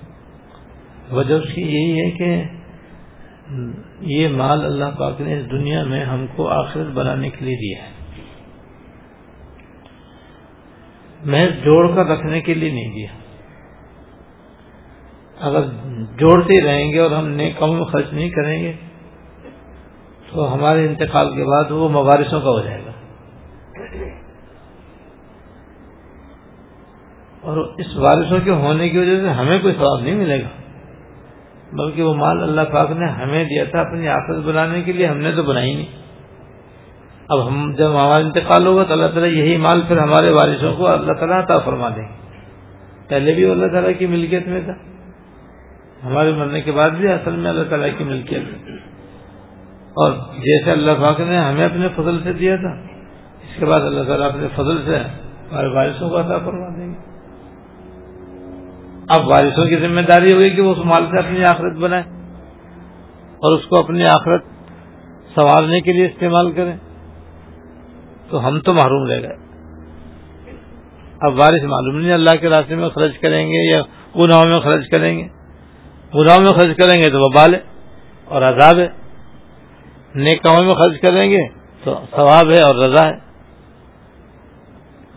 وجہ 1.12 1.34
اس 1.34 1.54
کی 1.56 1.62
یہی 1.62 2.06
ہے 2.06 2.12
کہ 2.12 2.44
یہ 4.00 4.28
مال 4.28 4.66
اللہ 4.66 5.00
پاک 5.00 5.22
نے 5.22 5.40
اس 5.40 5.52
دنیا 5.52 5.84
میں 5.84 6.06
ہم 6.06 6.26
کو 6.36 6.48
آخرت 6.48 6.88
بنانے 6.88 7.30
کے 7.30 7.46
لیے 7.46 7.56
دیا 7.56 7.86
ہے۔ 7.86 7.92
محض 11.26 11.64
جوڑ 11.64 11.96
کر 11.96 12.06
رکھنے 12.06 12.42
کے 12.42 12.54
لیے 12.54 12.72
نہیں 12.72 12.94
دیا۔ 12.96 13.08
اگر 15.40 15.62
جوڑتے 16.18 16.62
رہیں 16.62 16.92
گے 16.92 17.00
اور 17.00 17.12
ہم 17.12 17.28
نئے 17.28 17.54
کاموں 17.60 17.76
میں 17.76 17.86
خرچ 17.86 18.14
نہیں 18.14 18.30
کریں 18.30 18.64
گے 18.64 18.74
تو 20.34 20.54
ہمارے 20.54 20.86
انتقال 20.86 21.36
کے 21.36 21.44
بعد 21.44 21.72
وہ 21.72 21.90
موارثوں 21.90 22.42
کا 22.42 22.50
ہو 22.50 22.62
جائے 22.62 22.82
گا۔ 22.86 22.92
اور 27.42 27.58
اس 27.78 27.98
وارثوں 27.98 28.40
کے 28.44 28.52
ہونے 28.52 28.90
کی 28.90 28.98
وجہ 28.98 29.22
سے 29.22 29.30
ہمیں 29.30 29.60
کوئی 29.60 29.74
ثواب 29.74 30.02
نہیں 30.02 30.16
ملے 30.16 30.44
گا۔ 30.44 30.48
بلکہ 31.74 32.04
وہ 32.04 32.14
مال 32.14 32.44
اللہ 32.44 32.62
پاک 32.72 32.92
نے 32.92 33.06
ہمیں 33.06 33.44
دیا 33.44 33.64
تھا 33.64 33.80
اپنی 33.80 34.08
آفت 34.08 34.46
بنانے 34.46 34.82
کے 34.82 34.92
لیے، 34.92 35.08
ہم 35.08 35.18
نے 35.18 35.32
تو 35.32 35.44
بنائی 35.44 35.74
نہیں۔ 35.74 35.86
اب 37.30 37.48
ہم 37.48 37.74
جب 37.78 37.90
ہمارا 37.90 38.16
انتقال 38.16 38.68
ہوگا 38.68 38.84
تو 38.84 38.94
اللہ 38.94 39.08
تعالیٰ 39.08 39.30
یہی 39.30 39.58
مال 39.58 39.82
پھر 39.88 39.98
ہمارے 39.98 40.30
وارثوں 40.30 40.76
کو 40.76 40.88
اللہ 40.88 41.14
تعالیٰ 41.14 41.38
عطا 41.38 41.60
فرما 41.60 41.90
دیں 41.90 42.04
گے۔ 42.04 42.22
پہلے 43.08 43.34
بھی 43.34 43.52
اللہ 43.52 43.66
تعالیٰ 43.68 43.92
کی 43.98 44.08
ملکیت 44.08 44.48
میں 44.48 44.62
تھا۔ 44.62 44.74
ہمارے 46.06 46.32
مرنے 46.32 46.62
کے 46.62 46.72
بعد 46.72 46.90
بھی 46.90 47.08
اصل 47.08 47.36
میں 47.36 47.50
اللہ 47.50 47.64
تعالیٰ 47.70 47.90
کی 47.98 48.04
ملکیت 48.04 48.42
میں۔ 48.42 48.91
اور 49.94 50.12
جیسے 50.38 50.72
اللہ 50.72 50.92
پاک 51.02 51.20
نے 51.20 51.38
ہمیں 51.38 51.66
اپنے 51.66 51.88
فضل 51.96 52.24
سے 52.24 52.34
دیا 52.34 52.56
تھا، 52.56 52.70
اس 53.42 53.60
کے 53.60 53.66
بعد 53.66 53.82
اللہ 53.82 54.04
تعالیٰ 54.04 54.30
اپنے 54.30 54.48
فضل 54.56 54.86
سے 54.86 54.98
ہمارے 55.52 55.68
وارثوں 55.68 56.10
کو 56.10 56.20
عطا 56.20 56.38
فرما 56.38 56.70
دیں 56.78 56.88
گے۔ 56.88 57.12
اب 59.10 59.28
وارثوں 59.28 59.66
کی 59.66 59.76
ذمہ 59.76 60.02
داری 60.02 60.34
ہوگی 60.34 60.50
کہ 60.50 60.62
وہ 60.62 60.72
اس 60.72 60.86
مال 60.86 61.06
سے 61.12 61.20
اپنی 61.20 61.44
آخرت 61.44 61.78
بنائے 61.78 62.04
اور 63.32 63.60
اس 63.60 63.66
کو 63.66 63.80
اپنی 63.80 64.04
آخرت 64.04 64.44
سنوارنے 65.36 65.82
کے 65.82 65.92
لیے 65.92 66.06
استعمال 66.06 66.52
کریں۔ 66.52 66.76
تو 68.30 68.48
ہم 68.48 68.60
تو 68.60 68.74
محروم 68.74 69.12
رہ 69.12 69.22
گئے۔ 69.22 69.36
اب 71.22 71.34
وارث 71.34 71.64
معلوم 71.64 72.00
نہیں 72.00 72.14
اللہ 72.14 72.36
کے 72.42 72.50
راستے 72.50 72.76
میں 72.76 72.90
خرچ 72.90 73.18
کریں 73.18 73.48
گے 73.48 73.70
یا 73.70 73.82
گناہوں 74.16 74.46
میں 74.46 74.60
خرچ 74.60 74.90
کریں 74.92 75.18
گے۔ 75.18 75.24
گناہوں 76.16 76.42
میں 76.42 76.62
خرچ 76.62 76.78
کریں 76.78 77.02
گے 77.02 77.10
تو 77.10 77.20
وہ 77.20 77.30
بال 77.30 77.54
ہے 77.54 77.60
اور 78.26 78.42
عذاب 78.42 78.80
ہے۔ 78.80 79.01
نیک 80.16 80.44
کاموں 80.44 80.66
میں 80.66 80.76
خرچ 80.76 81.02
کریں 81.02 81.32
گے 81.32 81.48
تو 81.84 82.02
ثواب 82.12 82.52
ہے 82.52 82.62
اور 82.62 82.76
رضا 82.76 83.08
ہے۔ 83.08 83.32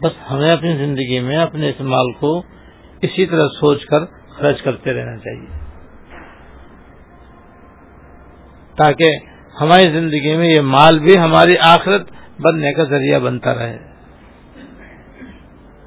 بس 0.02 0.12
ہمیں 0.30 0.52
اپنی 0.52 0.76
زندگی 0.76 1.20
میں 1.20 1.36
اپنے 1.36 1.68
اس 1.68 1.80
مال 1.80 2.12
کو 2.12 2.42
اسی 3.02 3.26
طرح 3.26 3.48
سوچ 3.48 3.84
کر 3.84 3.98
خرچ 4.28 4.62
کرتے 4.62 4.92
رہنا 4.92 5.16
چاہیے۔ 5.16 5.64
تاکہ 8.76 9.18
ہماری 9.60 9.92
زندگی 9.92 10.36
میں 10.36 10.48
یہ 10.48 10.60
مال 10.60 10.98
بھی 10.98 11.18
ہماری 11.18 11.56
آخرت 11.58 12.10
بننے 12.40 12.72
کا 12.72 12.84
ذریعہ 12.84 13.18
بنتا 13.18 13.54
رہے۔ 13.54 13.78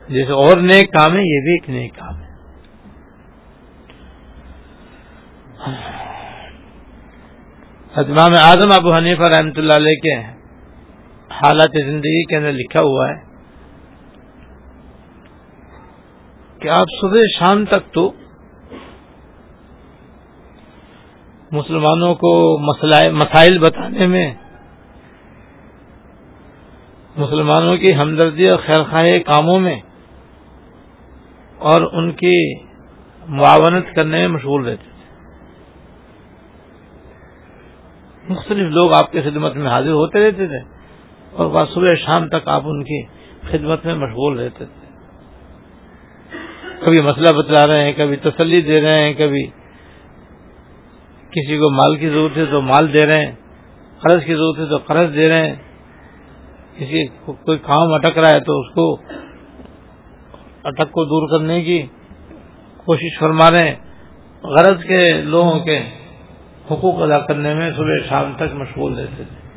جیسے 0.10 0.32
اور 0.32 0.58
نیک 0.58 0.92
کام 0.92 1.14
ہے 1.14 1.22
یہ 1.22 1.42
بھی 1.42 1.54
ایک 1.54 1.70
نیک 1.70 1.96
کام 1.96 2.22
ہے۔ 2.22 2.28
امام 7.98 8.34
اعظم 8.38 8.72
ابو 8.72 8.94
حنیفہ 8.94 9.27
رحمۃ 9.34 9.56
اللہ 9.58 9.74
علیہ 9.74 10.00
کے 10.01 10.16
حالات 11.32 11.77
زندگی 11.86 12.24
کے 12.24 12.36
اندر 12.38 12.51
لکھا 12.54 12.84
ہوا 12.84 13.08
ہے 13.10 13.16
کہ 16.62 16.70
آپ 16.70 16.92
صبح 17.00 17.24
شام 17.38 17.63
تک 17.66 17.88
تو 17.94 18.04
مسلمانوں 21.52 22.13
کو 22.15 22.32
مسائل 22.62 23.58
بتانے 23.60 24.08
میں 24.08 24.28
مسلمانوں 27.15 27.76
کی 27.78 27.93
ہمدردی 27.95 28.48
اور 28.50 28.60
خیر 28.65 28.84
خواہ 28.84 29.17
کاموں 29.26 29.60
میں 29.60 29.76
اور 31.69 31.89
ان 31.93 32.12
کی 32.13 32.38
معاونت 33.38 33.93
کرنے 33.95 34.17
میں 34.17 34.28
مشغول 34.28 34.65
رہتے 34.65 34.84
تھے 34.84 34.95
مختلف 38.30 38.72
لوگ 38.72 38.94
آپ 38.94 39.12
کی 39.12 39.22
خدمت 39.22 39.56
میں 39.56 39.68
حاضر 39.68 39.90
ہوتے 39.90 40.28
رہتے 40.28 40.48
تھے 40.48 40.60
اور 41.32 41.48
بعد 41.48 41.66
صبح 41.74 41.94
شام 42.06 42.28
تک 42.28 42.48
آپ 42.48 42.62
ان 42.66 42.84
کی 42.84 43.04
خدمت 43.52 43.86
میں 43.86 43.96
مشغول 43.96 44.40
رہتے 44.40 44.66
تھے۔ 44.66 44.88
کبھی 46.86 47.02
مسئلہ 47.02 47.38
بتلا 47.38 47.68
رہے 47.68 47.84
ہیں، 47.84 47.94
کبھی 47.94 48.16
تسلی 48.16 48.62
دے 48.62 48.82
رہے 48.82 49.04
ہیں، 49.04 49.13
کبھی 49.13 49.48
کسی 51.32 51.58
کو 51.58 51.72
مال 51.72 51.96
کی 51.96 52.10
ضرورت 52.10 52.38
ہے 52.38 52.46
تو 52.46 52.62
مال 52.62 52.94
دے 52.94 53.06
رہے 53.06 53.26
ہیں، 53.26 53.32
قرض 54.00 54.24
کی 54.26 54.36
ضرورت 54.36 54.60
ہے 54.60 54.66
تو 54.66 54.78
قرض 54.78 55.16
دے 55.16 55.30
رہے 55.30 55.48
ہیں۔ 55.48 55.56
کسی 56.78 57.08
کو 57.08 57.34
کوئی 57.34 57.58
کام 57.58 57.94
اٹک 57.94 58.18
رہا 58.18 58.30
ہے 58.30 58.40
تو 58.40 58.60
اس 58.60 58.74
کو 58.74 58.98
اٹک 60.63 60.92
کو 60.92 61.06
دور 61.06 61.40
کرنے 61.40 61.62
کی 61.62 61.82
کوشش 62.78 63.20
فرما 63.20 63.52
رہے 63.52 63.70
ہیں۔ 63.70 63.76
غرض 64.44 64.84
کے 64.84 65.22
لوگوں 65.22 65.60
کے 65.60 65.80
حقوق 66.71 67.01
ادا 67.01 67.19
کرنے 67.19 67.53
میں 67.53 67.71
صبح 67.71 68.10
شام 68.10 68.34
تک 68.36 68.53
مشغول 68.53 68.99
رہتے 68.99 69.23
تھے۔ 69.23 69.47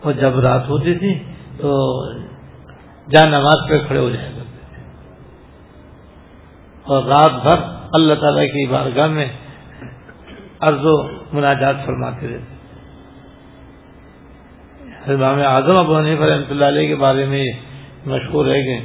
اور 0.00 0.12
جب 0.12 0.40
رات 0.40 0.68
ہوتی 0.68 0.94
تھی 0.94 1.18
تو 1.56 1.76
جہاں 3.10 3.26
نماز 3.26 3.68
پہ 3.68 3.78
کھڑے 3.86 3.98
ہو 3.98 4.10
جائے 4.10 4.32
کرتے 4.36 4.74
تھے۔ 4.74 4.82
اور 6.82 7.04
رات 7.04 7.42
بھر 7.42 7.58
اللہ 7.92 8.14
تعالی 8.14 8.48
کی 8.48 8.66
بارگاہ 8.66 9.06
میں 9.06 9.28
عرض 10.60 10.78
و 10.82 11.02
مناجات 11.32 11.74
فرماتے 11.86 12.28
رہتے 12.28 12.56
امام 15.12 15.38
اعظم 15.38 15.74
ابو 15.80 15.98
حنیف 15.98 16.20
رحمۃ 16.20 16.50
اللہ 16.50 16.64
علیہ 16.64 16.88
کے 16.88 16.96
بارے 16.96 17.26
میں 17.26 17.44
مشہور 18.06 18.46
ہے 18.46 18.62
کہ 18.62 18.80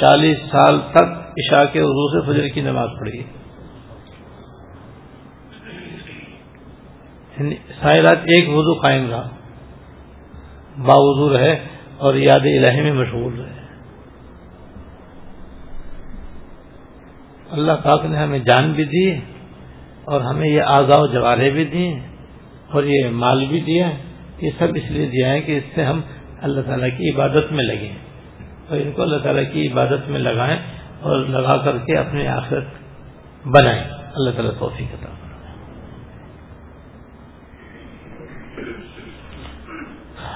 چالیس 0.00 0.38
سال 0.38 0.78
تک 0.90 1.04
عشاء 1.38 1.64
کے 1.72 1.78
عضو 1.78 2.08
سے 2.12 2.32
فجر 2.32 2.48
کی 2.48 2.60
نماز 2.60 2.88
پڑھی۔ 3.00 3.22
یعنی 7.38 7.54
سائے 7.82 8.02
رات 8.02 8.18
ایک 8.18 8.48
وضو 8.48 8.80
قائم 8.80 9.10
رہا۔ 9.10 9.28
باوضو 10.78 11.36
رہے 11.36 11.64
اور 11.96 12.14
یاد 12.14 12.40
الہی 12.40 12.80
میں 12.80 12.92
مشغول 12.92 13.40
رہے۔ 13.40 13.54
اللہ 17.50 17.72
پاک 17.84 18.04
نے 18.04 18.16
ہمیں 18.16 18.38
جان 18.38 18.72
بھی 18.72 18.84
دی 18.84 19.20
اور 20.04 20.20
ہمیں 20.20 20.48
یہ 20.48 20.62
آزا 20.62 21.00
و 21.00 21.06
جوارے 21.06 21.50
بھی 21.50 21.64
دیے 21.64 22.00
اور 22.70 22.84
یہ 22.84 23.08
مال 23.10 23.46
بھی 23.46 23.60
دیا 23.60 23.90
یہ 24.38 24.50
سب 24.58 24.66
اس 24.74 24.90
لیے 24.90 25.06
دیا 25.06 25.30
ہے 25.32 25.40
کہ 25.40 25.58
اس 25.58 25.64
سے 25.74 25.84
ہم 25.84 26.00
اللہ 26.42 26.60
تعالیٰ 26.60 26.88
کی 26.88 27.10
عبادت 27.10 27.52
میں 27.52 27.64
لگیں۔ 27.64 27.94
اور 28.68 28.78
ان 28.78 28.92
کو 28.92 29.02
اللہ 29.02 29.16
تعالیٰ 29.16 29.44
کی 29.52 29.72
عبادت 29.72 30.08
میں 30.08 30.20
لگائیں 30.20 30.56
اور 31.00 31.18
لگا 31.18 31.56
کر 31.56 31.78
کے 31.78 31.98
اپنے 31.98 32.28
آخرت 32.28 32.64
بنائیں۔ 33.46 33.84
اللہ 34.14 34.30
تعالیٰ 34.30 34.52
توفیق 34.58 34.94
عطا 34.94 35.23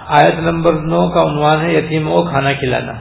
آیت 0.09 0.35
نمبر 0.39 0.73
نو 0.73 1.09
کا 1.09 1.23
عنوان 1.23 1.61
ہے، 1.61 1.75
یتیم 1.75 2.05
کو 2.05 2.23
کھانا 2.23 2.53
کھلانا۔ 2.53 2.93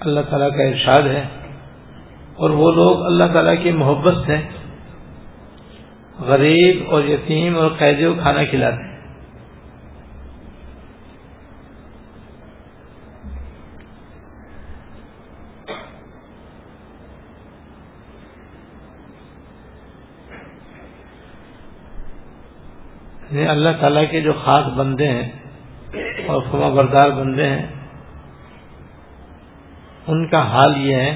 اللہ 0.00 0.20
تعالیٰ 0.20 0.56
کا 0.56 0.62
ارشاد 0.62 1.02
ہے۔ 1.02 1.22
اور 2.34 2.50
وہ 2.50 2.72
لوگ 2.72 3.06
اللہ 3.06 3.24
تعالیٰ 3.32 3.54
کی 3.62 3.72
محبت 3.72 4.14
سے 4.26 4.36
غریب 6.20 6.90
اور 6.90 7.02
یتیم 7.02 7.56
اور 7.56 7.70
قیدی 7.78 8.04
کو 8.04 8.14
کھانا 8.22 8.44
کھلاتے 8.44 8.82
ہیں۔ 8.84 8.91
یعنی 23.32 23.46
اللہ 23.48 23.68
تعالیٰ 23.80 24.04
کے 24.10 24.20
جو 24.20 24.32
خاص 24.44 24.66
بندے 24.76 25.08
ہیں 25.08 25.30
اور 26.26 26.40
خما 26.50 26.68
بردار 26.68 27.10
بندے 27.10 27.46
ہیں، 27.48 27.66
ان 30.06 30.26
کا 30.26 30.40
حال 30.48 30.76
یہ 30.78 30.96
ہے، 30.96 31.14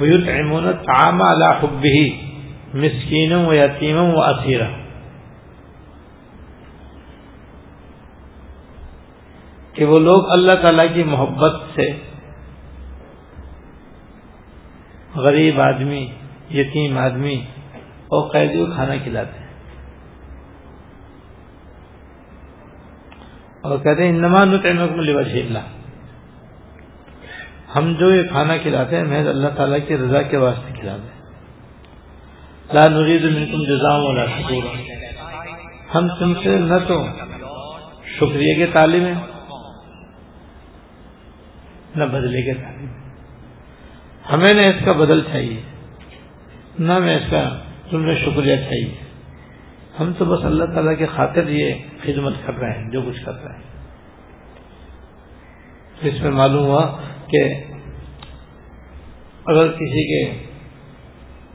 ويطعمون 0.00 0.66
الطعام 0.68 1.22
على 1.22 1.48
حبه 1.60 1.98
مسكينا 2.74 3.38
ويتيما 3.48 4.02
واسيرا 4.02 4.68
کہ 9.74 9.84
وہ 9.84 9.98
لوگ 9.98 10.30
اللہ 10.30 10.52
تعالی 10.62 10.88
کی 10.94 11.02
محبت 11.02 11.60
سے 11.74 11.90
غریب 15.16 15.60
آدمی 15.60 16.04
یتیم 16.50 16.98
آدمی 16.98 17.44
اور 17.98 18.30
قیدی 18.30 18.58
کو 18.58 18.74
کھانا 18.74 18.94
کھلاتے 19.02 19.38
ہیں۔ 19.38 19.46
اور 23.62 23.78
کہتے 23.78 24.02
ہیں، 24.02 24.10
انما 24.10 24.44
نطعمکم 24.44 25.00
لوجه 25.00 25.38
اللہ۔ 25.38 25.58
ہم 27.76 27.94
جو 27.98 28.14
یہ 28.14 28.22
کھانا 28.22 28.56
کھلاتے 28.56 28.96
ہیں، 28.96 29.04
محض 29.04 29.26
اللہ 29.26 29.48
تعالیٰ 29.48 29.78
کی 29.88 29.96
رضا 29.96 30.22
کے 30.22 30.36
واسطے 30.36 30.72
کھلاتے 30.80 31.02
ہیں۔ 31.02 31.22
لا 32.72 32.88
نرید 32.88 33.24
منکم 33.24 33.64
جزا 33.64 33.94
والا 33.96 34.26
شکور 34.26 34.64
ہم 35.94 36.08
تم 36.18 36.34
سے 36.42 36.58
نہ 36.58 36.74
تو 36.88 37.06
شکریہ 38.16 38.54
کے 38.54 38.66
تعلیم 38.72 39.06
ہے 39.06 39.12
نہ 41.96 42.04
بدلے 42.04 42.42
کے 42.42 42.62
تعلیم 42.62 42.92
ہمیں 44.32 44.54
نہ 44.54 44.60
اس 44.60 44.84
کا 44.84 44.92
بدل 44.92 45.20
چاہیے۔ 45.20 45.62
نہ 46.78 46.98
میں 46.98 47.16
اس 47.16 47.30
کا 47.30 47.58
تم 47.90 48.04
نے 48.04 48.14
شکریہ 48.14 48.56
چاہیے 48.56 48.94
ہم 50.00 50.12
تو 50.18 50.24
بس 50.24 50.44
اللہ 50.44 50.64
تعالیٰ 50.64 50.98
کے 50.98 51.06
خاطر 51.06 51.48
یہ 51.48 51.74
خدمت 52.02 52.34
کر 52.46 52.58
رہے 52.58 52.78
ہیں، 52.78 52.90
جو 52.90 53.02
کچھ 53.02 53.24
کر 53.24 53.32
رہے 53.44 53.54
ہیں۔ 53.54 53.72
اس 56.02 56.22
میں 56.22 56.30
معلوم 56.30 56.64
ہوا 56.64 56.96
کہ 57.26 57.54
اگر 59.46 59.68
کسی 59.68 60.04
کے 60.04 60.46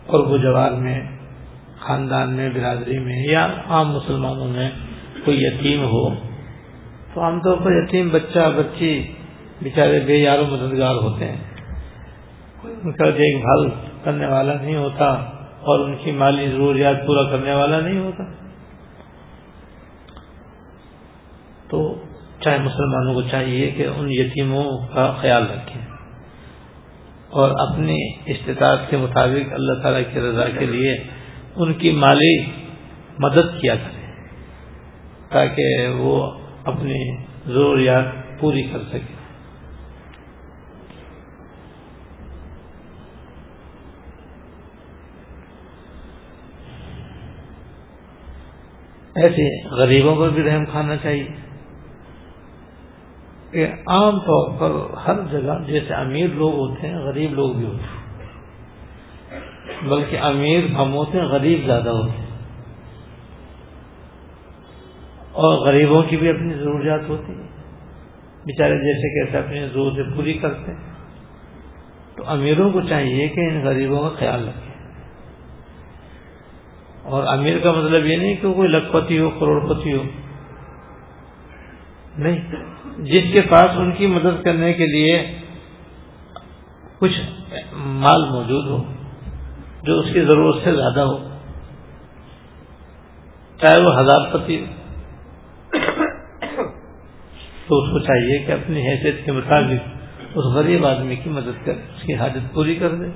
قرب 0.07 0.31
و 0.31 0.37
جوار 0.37 0.71
میں، 0.71 1.01
خاندان 1.79 2.33
میں، 2.33 2.49
برادری 2.53 2.99
میں 2.99 3.23
یا 3.27 3.47
عام 3.67 3.91
مسلمانوں 3.91 4.47
میں 4.47 4.69
کوئی 5.25 5.37
یتیم 5.43 5.83
ہو، 5.83 6.09
تو 7.13 7.21
عام 7.21 7.39
طور 7.39 7.57
پر 7.57 7.71
یتیم 7.71 8.09
بچہ، 8.09 8.51
بچی، 8.57 9.13
بیچارے 9.61 9.99
بے 9.99 10.17
یار 10.17 10.39
و 10.39 10.45
مددگار 10.45 10.95
ہوتے 10.95 11.25
ہیں۔ 11.25 11.37
ان 12.63 12.91
کا 12.91 13.09
دیکھ 13.09 13.37
بھال 13.37 13.69
کرنے 14.07 14.27
والا 14.27 14.53
نہیں 14.61 14.75
ہوتا 14.75 15.09
اور 15.67 15.79
ان 15.79 15.95
کی 16.03 16.11
مالی 16.11 16.47
ضروریات 16.51 17.05
پورا 17.07 17.23
کرنے 17.29 17.53
والا 17.53 17.79
نہیں 17.79 17.99
ہوتا۔ 17.99 18.23
تو 21.69 21.79
چاہے 22.39 22.57
مسلمانوں 22.57 23.13
کو 23.13 23.21
چاہیے 23.21 23.71
کہ 23.71 23.87
ان 23.87 24.11
یتیموں 24.11 24.65
کا 24.93 25.09
خیال 25.21 25.49
رکھیں 25.49 25.81
اور 27.29 27.55
اپنی 27.59 27.97
استطاعت 28.25 28.89
کے 28.89 28.97
مطابق 28.97 29.53
اللہ 29.53 29.81
تعالی 29.81 30.03
کی 30.13 30.19
رضا 30.19 30.47
کے 30.59 30.65
لیے 30.65 30.95
ان 31.55 31.73
کی 31.73 31.91
مالی 31.97 32.33
مدد 33.19 33.53
کیا 33.61 33.75
کریں 33.75 34.05
تاکہ 35.29 35.87
وہ 35.97 36.15
اپنی 36.65 37.01
ضروریات 37.47 38.39
پوری 38.39 38.63
کر 38.63 38.87
سکے 38.89 39.16
ایسے 49.17 49.69
غریبوں 49.69 50.15
پر 50.15 50.29
بھی 50.29 50.43
رحم 50.43 50.65
کھانا 50.65 50.97
چاہیے۔ 50.97 51.27
کہ 53.51 53.67
عام 53.87 54.19
طور 54.19 54.59
پر 54.59 54.93
ہر 55.07 55.13
جگہ 55.31 55.53
جیسے 55.67 55.93
امیر 55.93 56.27
لوگ 56.27 56.53
ہوتے 56.53 56.87
ہیں 56.87 56.95
غریب 56.95 57.33
لوگ 57.33 57.53
بھی 57.53 57.65
ہوتے 57.65 57.83
ہیں۔ 57.83 57.97
بلکہ 59.89 60.19
امیر 60.19 60.65
ہم 60.65 60.93
ہوتے 60.93 61.17
ہیں 61.17 61.25
غریب 61.25 61.65
زیادہ 61.65 61.89
ہوتے 61.89 62.17
ہیں۔ 62.17 62.27
اور 65.31 65.67
غریبوں 65.67 66.03
کی 66.03 66.17
بھی 66.17 66.29
اپنی 66.29 66.53
ضروریات 66.53 67.01
ہوتی 67.07 67.33
ہیں۔ 67.33 67.47
بیچارے 68.45 68.73
جیسے 68.73 69.25
کیسے 69.25 69.37
اپنی 69.37 69.67
ضرورتیں 69.67 70.15
پوری 70.15 70.33
کرتے 70.33 70.71
ہیں۔ 70.71 70.91
تو 72.15 72.23
امیروں 72.27 72.71
کو 72.71 72.81
چاہیے 72.81 73.27
کہ 73.27 73.39
ان 73.39 73.61
غریبوں 73.63 74.09
کا 74.09 74.15
خیال 74.19 74.47
رکھیں۔ 74.47 74.66
اور 77.07 77.23
امیر 77.27 77.57
کا 77.57 77.71
مطلب 77.71 78.05
یہ 78.05 78.15
نہیں 78.15 78.35
کہ 78.35 78.53
کوئی 78.53 78.69
لکھپتی 78.69 79.19
ہو 79.19 79.29
کروڑ 79.29 79.59
پتی 79.67 79.93
ہو۔ 79.93 80.03
نہیں، 82.17 82.39
جس 82.97 83.23
کے 83.35 83.41
پاس 83.41 83.77
ان 83.77 83.91
کی 83.91 84.07
مدد 84.07 84.43
کرنے 84.43 84.73
کے 84.73 84.85
لیے 84.85 85.39
کچھ 86.99 87.19
مال 87.73 88.25
موجود 88.29 88.65
ہو، 88.65 88.93
جو 89.83 89.99
اس 89.99 90.13
کی 90.13 90.21
ضرورت 90.21 90.55
سے 90.63 90.71
زیادہ 90.71 90.99
ہو۔ 90.99 91.17
چاہے 93.57 93.81
وہ 93.81 93.99
ہزار 93.99 94.33
پتی 94.33 94.65
تو 97.67 97.77
اس 97.77 97.91
کو 97.91 97.99
چاہیے 97.99 98.45
کہ 98.45 98.51
اپنی 98.51 98.87
حیثیت 98.87 99.25
کے 99.25 99.31
مطابق 99.31 99.87
اس 100.35 100.55
غریب 100.55 100.85
آدمی 100.85 101.15
کی 101.15 101.29
مدد 101.29 101.65
کر، 101.65 101.71
اس 101.71 102.03
کی 102.03 102.15
حاجت 102.15 102.53
پوری 102.53 102.75
کر 102.75 102.95
دے۔ 102.95 103.07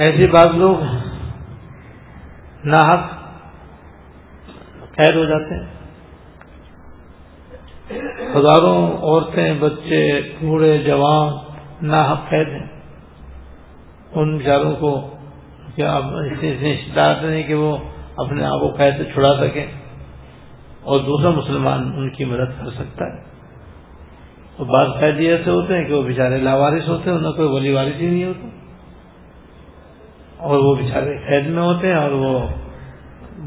ایسے 0.00 0.26
بعض 0.26 0.46
لوگ 0.54 0.76
ناحق، 2.64 3.00
قید 4.94 5.16
ہو 5.16 5.24
جاتے 5.24 5.54
ہیں۔ 5.54 5.66
ہزاروں 8.36 8.92
عورتیں، 8.96 9.54
بچے، 9.60 10.20
بوڑھے، 10.40 10.78
جوان، 10.78 11.32
ناحق، 11.82 12.28
قید 12.28 12.48
ہیں۔ 12.48 12.66
ان 14.14 14.38
بیچاروں 14.38 14.76
کو 14.76 15.10
کیا 15.74 16.00
شکایت 16.90 17.24
نہیں 17.24 17.42
کہ 17.42 17.54
وہ 17.54 17.76
اپنے 18.16 18.44
آپ 18.44 18.60
کو 18.60 18.68
قید 18.68 18.96
سے 18.96 19.04
چھڑا 19.04 19.36
سکے 19.40 19.66
اور 20.82 21.00
دوسرا 21.00 21.30
مسلمان 21.30 21.92
ان 21.96 22.10
کی 22.10 22.24
مدد 22.24 22.64
کر 22.64 22.70
سکتا 22.70 23.04
ہے۔ 23.04 23.22
اور 24.56 24.66
بعض 24.66 25.00
قیدی 25.00 25.26
ایسے 25.26 25.50
ہوتے 25.50 25.76
ہیں 25.76 25.84
کہ 25.84 25.94
وہ 25.94 26.02
بیچارے 26.02 26.38
لاوارث 26.38 26.88
ہوتے 26.88 27.10
ہیں، 27.10 27.16
انہیں 27.16 27.32
کوئی 27.32 27.48
ولی 27.48 27.72
وارث 27.72 28.00
ہی 28.00 28.06
نہیں 28.06 28.24
ہوتا۔ 28.24 28.59
اور 30.40 30.58
وہ 30.58 30.74
بیچارے 30.74 31.18
قید 31.28 31.46
میں 31.46 31.62
ہوتے 31.62 31.86
ہیں 31.86 31.94
اور 31.94 32.10
وہ 32.10 32.46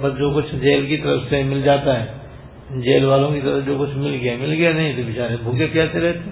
بس 0.02 0.18
جو 0.18 0.32
کچھ 0.36 0.56
جیل 0.56 0.86
کی 0.86 0.98
طرف 0.98 1.22
سے 1.30 1.44
مل 1.44 1.62
جاتا 1.62 2.04
ہے، 2.04 2.14
جیل 2.70 3.06
والوں 3.06 3.32
کی 3.32 3.42
طرف 3.42 3.66
جو 3.66 3.78
کچھ 3.80 3.98
مل 3.98 4.18
گیا 4.22 4.38
مل 4.40 4.54
گیا 4.54 4.72
نہیں 4.72 4.96
تو 4.96 5.02
بیچارے 5.06 5.36
بھوکے 5.44 5.68
پیاسے 5.74 6.00
رہتے 6.00 6.30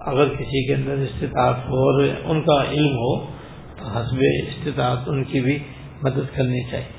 اگر 0.00 0.28
کسی 0.28 0.66
کے 0.66 0.74
اندر 0.74 0.92
استطاعت 0.92 1.56
ہو 1.56 1.76
اور 1.76 2.08
ان 2.24 2.42
کا 2.42 2.70
علم 2.70 2.92
ہو، 2.92 3.26
تو 3.76 3.88
حسب 3.88 4.16
استطاعت 4.48 4.98
ان 5.06 5.24
کی 5.24 5.40
بھی 5.40 5.58
مدد 6.02 6.36
کرنی 6.36 6.70
چاہیے۔ 6.70 6.96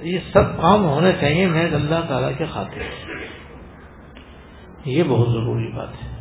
یہ 0.00 0.18
سب 0.32 0.60
کام 0.60 0.84
ہونے 0.84 1.12
چاہیے 1.20 1.46
محض 1.46 1.74
اللہ 1.74 2.08
تعالی 2.08 2.34
کے 2.38 2.44
خاطر۔ 2.52 2.82
یہ 4.84 5.02
بہت 5.02 5.28
ضروری 5.28 5.72
بات 5.76 5.88
ہے۔ 5.88 6.17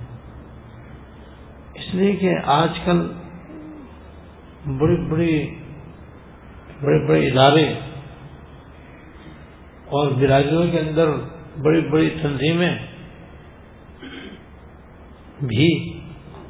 اس 1.77 1.95
لیے 1.95 2.13
کہ 2.13 2.33
آج 2.45 2.69
کل 2.85 3.07
بڑی 4.77 4.95
بڑی 4.95 5.55
بڑے 6.81 7.07
بڑے 7.07 7.27
ادارے 7.27 7.73
اور 9.85 10.11
برادریوں 10.11 10.67
کے 10.71 10.79
اندر 10.79 11.09
بڑی 11.61 11.81
بڑی 11.81 12.09
تنظیمیں 12.21 12.77
بھی 15.41 15.99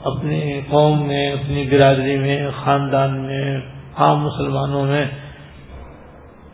اپنی 0.04 0.62
قوم 0.70 1.08
میں، 1.08 1.32
اپنی 1.32 1.68
برادری 1.72 2.16
میں، 2.18 2.50
خاندان 2.64 3.26
میں، 3.26 3.58
عام 3.96 4.20
مسلمانوں 4.20 4.86
میں 4.86 5.06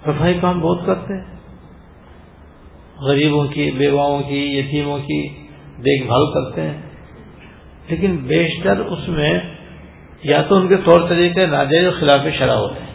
صفائی 0.03 0.39
کام 0.41 0.59
بہت 0.59 0.85
کرتے 0.85 1.13
ہیں۔ 1.13 1.35
غریبوں 3.01 3.45
کی، 3.47 3.71
بیواؤں 3.71 4.23
کی، 4.23 4.59
یتیموں 4.59 4.99
کی 4.99 5.27
دیکھ 5.77 6.07
بھال 6.07 6.25
کرتے 6.33 6.61
ہیں۔ 6.61 6.92
لیکن 7.87 8.17
بیشتر 8.17 8.77
اس 8.77 9.07
میں 9.07 9.39
یا 10.23 10.41
تو 10.41 10.55
ان 10.55 10.67
کے 10.67 10.75
طور 10.77 11.09
طریقے 11.09 11.45
ناجائز 11.45 11.99
خلاف 11.99 12.21
شرح 12.37 12.53
ہوتے 12.53 12.79
ہیں۔ 12.79 12.93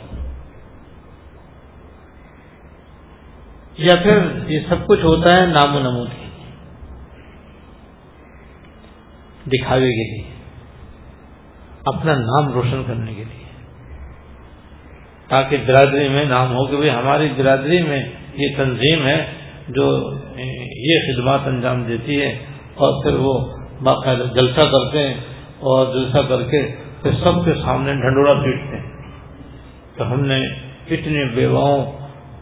یا 3.79 3.97
پھر 4.03 4.19
یہ 4.47 4.61
سب 4.69 4.87
کچھ 4.87 5.05
ہوتا 5.05 5.37
ہے 5.37 5.47
نام 5.47 5.77
و 5.77 5.79
نمود 5.79 6.09
کے 6.09 6.29
دکھاوے 9.51 9.91
کے 9.91 10.15
لیے، 10.15 10.31
اپنا 11.85 12.13
نام 12.15 12.53
روشن 12.53 12.83
کرنے 12.87 13.15
کے 13.15 13.25
لیے۔ 13.25 13.39
تاکہ 15.29 15.57
برادری 15.67 16.09
میں 16.09 16.25
نام 16.25 16.55
ہو 16.55 16.67
کہ 16.67 16.77
بھائی 16.77 16.91
ہماری 16.91 17.29
برادری 17.37 17.83
میں 17.83 18.03
یہ 18.35 18.49
تنظیم 18.57 19.07
ہے 19.07 19.27
جو 19.69 20.13
یہ 20.77 21.01
خدمات 21.07 21.41
انجام 21.45 21.85
دیتی 21.85 22.23
ہے 22.23 22.39
اور 22.75 23.03
پھر 23.03 23.13
وہ 23.15 23.58
جلسہ 24.35 24.61
کرتے 24.61 24.99
ہیں 24.99 25.15
اور 25.59 25.87
جلسہ 25.95 26.19
کر 26.29 26.43
کے 26.43 26.63
پھر 27.03 27.11
سب 27.13 27.45
کے 27.45 27.55
سامنے 27.65 27.93
ڈھنڈورا 27.93 28.35
پیٹتے 28.35 28.77
ہیں۔ 28.77 28.91
تو 29.97 30.13
ہم 30.13 30.21
نے 30.21 30.39
اتنی 30.91 31.25
بیواؤں 31.35 31.93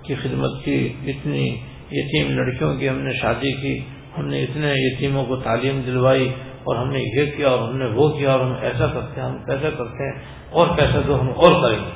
کی 0.03 0.15
خدمت 0.15 0.65
کی، 0.65 0.93
اتنی 1.07 1.57
یتیم 1.91 2.31
لڑکیوں 2.31 2.77
کی 2.77 2.89
ہم 2.89 2.99
نے 2.99 3.13
شادی 3.13 3.53
کی، 3.53 3.79
ہم 4.19 4.27
نے 4.27 4.43
اتنے 4.43 4.73
یتیموں 4.77 5.25
کو 5.25 5.37
تعلیم 5.37 5.81
دلوائی 5.87 6.29
اور 6.65 6.77
ہم 6.77 6.91
نے 6.93 6.99
یہ 6.99 7.31
کیا 7.37 7.49
اور 7.49 7.69
ہم 7.69 7.77
نے 7.77 7.87
وہ 7.87 8.09
کیا 8.09 8.33
اور 8.33 8.41
ہم 8.41 8.53
ایسا 8.61 8.87
کرتے 8.87 9.21
ہیں، 9.21 9.29
ہم 9.29 9.39
کیسا 9.39 9.71
کرتے 9.71 10.13
ہیں 10.13 10.21
اور 10.51 10.67
پیسہ 10.77 11.07
تو 11.07 11.21
ہم 11.21 11.29
اور 11.29 11.63
کریں 11.63 11.79
گے۔ 11.79 11.91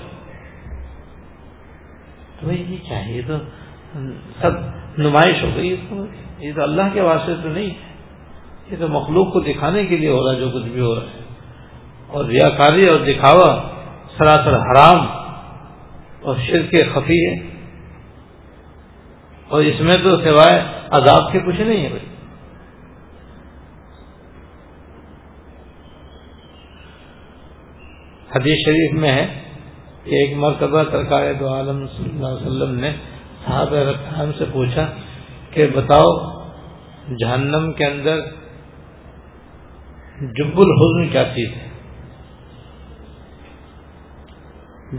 تو 2.41 2.53
یہ 2.53 2.77
چاہیے 2.89 3.23
تو 3.27 3.35
سب 4.41 4.51
نمائش 4.99 5.43
ہو 5.43 5.51
گئی 5.57 5.77
یہ 6.39 6.53
تو 6.57 6.63
اللہ 6.63 6.83
کے 6.93 7.01
واسطے 7.01 7.33
تو 7.43 7.49
نہیں 7.49 7.67
ہے 7.67 7.90
یہ 8.71 8.77
تو 8.79 8.89
مخلوق 8.89 9.33
کو 9.33 9.41
دکھانے 9.41 9.87
کے 9.87 9.97
لیے 9.97 10.09
ہو 10.09 10.27
رہا 10.27 10.35
ہے، 10.35 10.41
جو 10.41 10.51
کچھ 10.51 10.69
بھی 10.69 10.81
ہو 10.81 10.95
رہا 10.95 11.03
ہے۔ 11.03 11.21
اور 12.07 12.25
ریاکاری 12.25 12.89
اور 12.89 13.01
دکھاوا 13.01 13.63
سراسر 14.19 14.55
حرام 14.55 15.07
اور 16.23 16.37
شرک 16.47 16.75
خفی 16.95 17.27
ہے۔ 17.27 17.51
اور 19.49 19.63
اس 19.63 19.81
میں 19.81 20.03
تو 20.03 20.17
سوائے 20.17 20.63
عذاب 20.91 21.33
کے 21.33 21.41
کچھ 21.47 21.61
نہیں 21.61 21.85
ہے 21.85 21.89
بھائی۔ 21.89 22.07
حدیث 28.37 28.59
شریف 28.67 28.93
میں 28.93 29.13
ہے 29.13 29.43
کہ 30.05 30.11
ایک 30.11 30.37
مرتبہ 30.37 30.83
سرکار 30.91 31.33
دو 31.41 31.55
عالم 31.55 31.87
صلی 31.87 32.11
اللہ 32.13 32.27
علیہ 32.27 32.47
وسلم 32.47 32.79
نے 32.79 32.93
صحابہ 33.47 33.77
رکھان 33.77 34.33
سے 34.39 34.45
پوچھا 34.53 34.91
کہ 35.51 35.67
بتاؤ 35.75 36.41
جہنم 37.21 37.73
کے 37.73 37.85
اندر 37.85 38.21
جب 40.21 40.47
الحزن 40.47 41.09
کیا 41.09 41.25
چیز 41.25 41.49
ہے؟ 41.53 41.71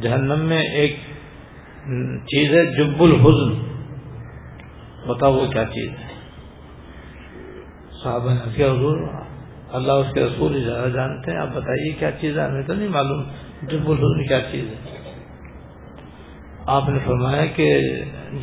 جہنم 0.02 0.40
میں 0.40 0.64
ایک 0.64 0.96
چیز 2.26 2.54
ہے 2.54 2.66
جب 2.66 3.04
الحزن 3.04 3.54
بتاؤ 5.08 5.34
وہ 5.34 5.48
کیا 5.48 5.64
چیز 5.64 5.90
ہے؟ 5.90 6.08
صحابہ 8.04 8.34
نے 8.34 8.40
کیا 8.56 8.68
حضور، 8.68 8.98
اللہ 9.70 9.92
اس 9.92 10.14
کے 10.14 10.24
رسول 10.24 10.64
زیادہ 10.64 10.90
جانتے 10.90 11.32
ہیں، 11.32 11.38
آپ 11.38 11.48
بتائیے 11.48 11.94
کیا 11.94 12.12
چیز 12.12 12.38
ہے؟ 12.38 12.44
ہمیں 12.44 12.64
تو 12.64 12.74
نہیں 12.74 12.88
معلوم 12.88 13.24
جب 13.62 13.90
الحزن 13.92 14.28
کیا 14.28 14.40
چیز 14.52 14.66
ہے۔ 14.70 15.02
آپ 16.66 16.90
نے 16.90 17.00
فرمایا 17.06 17.46
کہ 17.46 17.80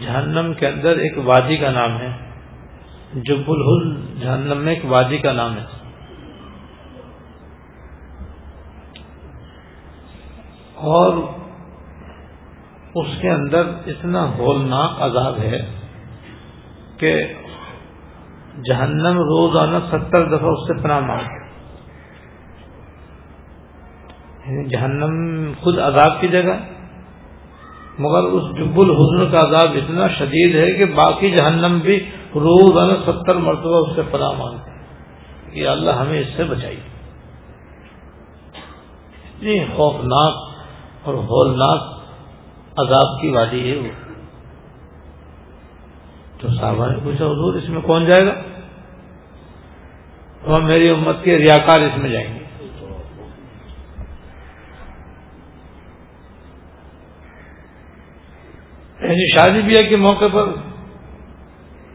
جہنم 0.00 0.52
کے 0.58 0.66
اندر 0.66 0.96
ایک 0.96 1.18
وادی 1.18 1.56
کا 1.56 1.70
نام 1.70 1.98
ہے۔ 2.00 2.10
جب 3.14 3.38
الحزن 3.48 4.20
جہنم 4.20 4.56
میں 4.56 4.74
ایک 4.74 4.84
وادی 4.84 5.18
کا 5.18 5.32
نام 5.32 5.56
ہے۔ 5.58 5.77
اور 10.80 11.12
اس 12.94 13.06
کے 13.20 13.30
اندر 13.30 13.62
اتنا 13.86 14.24
ہولناک 14.38 15.02
عذاب 15.02 15.38
ہے 15.38 15.58
کہ 16.96 17.34
جہنم 18.64 19.18
روزانہ 19.18 19.76
ستر 19.88 20.24
دفعہ 20.24 20.48
اس 20.48 20.66
سے 20.68 20.82
پناہ 20.82 21.00
مانگتے 21.00 21.46
یعنی 24.46 24.68
جہنم 24.68 25.52
خود 25.60 25.78
عذاب 25.78 26.20
کی 26.20 26.28
جگہ 26.28 26.56
مگر 27.98 28.22
اس 28.22 28.42
جب 28.58 28.80
الحسن 28.80 29.30
کا 29.30 29.38
عذاب 29.38 29.76
اتنا 29.76 30.08
شدید 30.08 30.54
ہے 30.54 30.72
کہ 30.72 30.84
باقی 30.84 31.30
جہنم 31.30 31.78
بھی 31.78 32.04
روزانہ 32.34 32.92
ستر 33.06 33.34
مرتبہ 33.34 33.88
اس 33.88 33.96
سے 33.96 34.02
پناہ 34.10 34.32
مانگتے 34.32 34.70
کہ 35.52 35.68
اللہ 35.68 35.90
ہمیں 35.90 36.20
اس 36.20 36.26
سے 36.36 36.44
بچائیے۔ 36.44 36.80
اتنی 39.24 39.64
خوفناک 39.76 40.47
اور 41.08 41.14
ہولناک 41.14 41.98
عذاب 42.76 43.20
کی 43.20 43.28
وادی 43.28 43.70
ہے 43.70 43.76
وہ۔ 43.76 43.88
تو 46.38 46.48
صاحبہ 46.60 46.86
نے 46.86 46.98
پوچھا، 47.04 47.24
حضور، 47.24 47.54
اس 47.54 47.68
میں 47.68 47.80
کون 47.80 48.06
جائے 48.06 48.26
گا؟ 48.26 48.34
تو 50.44 50.58
میری 50.58 50.88
امت 50.88 51.16
کے 51.22 51.38
ریاکار 51.38 51.80
اس 51.80 51.98
میں 51.98 52.10
جائیں 52.10 52.34
گے۔ 52.34 52.38
یعنی 59.02 59.36
شادی 59.36 59.62
بیاہ 59.62 59.88
کے 59.88 59.96
موقع 59.96 60.24
پر 60.32 60.48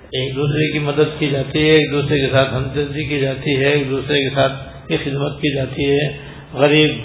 ایک 0.04 0.36
دوسرے 0.36 0.72
کی 0.72 0.80
مدد 0.80 1.20
کی 1.20 1.30
جاتی 1.30 1.60
ہے، 1.60 1.74
ایک 1.74 1.92
دوسرے 1.92 2.20
کے 2.20 2.32
ساتھ 2.32 2.54
ہمدردی 2.54 3.08
کی 3.08 3.20
جاتی 3.20 3.58
ہے، 3.58 3.70
ایک 3.70 3.90
دوسرے 3.90 4.30
کے 4.30 4.36
ساتھ 4.36 4.88
کی 4.88 4.98
خدمت 4.98 5.38
کی 5.38 5.56
جاتی 5.56 5.90
ہے۔ 5.90 6.18
غریب 6.54 7.02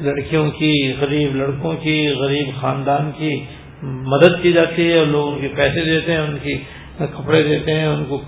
لڑکیوں 0.00 0.50
کی، 0.50 0.92
غریب 1.00 1.36
لڑکوں 1.36 1.76
کی، 1.76 2.08
غریب 2.08 2.48
خاندان 2.60 3.10
کی 3.16 3.44
مدد 3.82 4.42
کی 4.42 4.52
جاتی 4.52 4.92
ہے 4.92 4.98
اور 4.98 5.06
لوگ 5.06 5.32
ان 5.32 5.40
کے 5.40 5.48
پیسے 5.48 5.84
دیتے 5.84 6.12
ہیں، 6.12 6.18
ان 6.18 6.38
کی 6.42 6.58
کپڑے 6.96 7.42
دیتے 7.42 7.74
ہیں، 7.74 7.86
ان 7.86 8.04
کو 8.04 8.20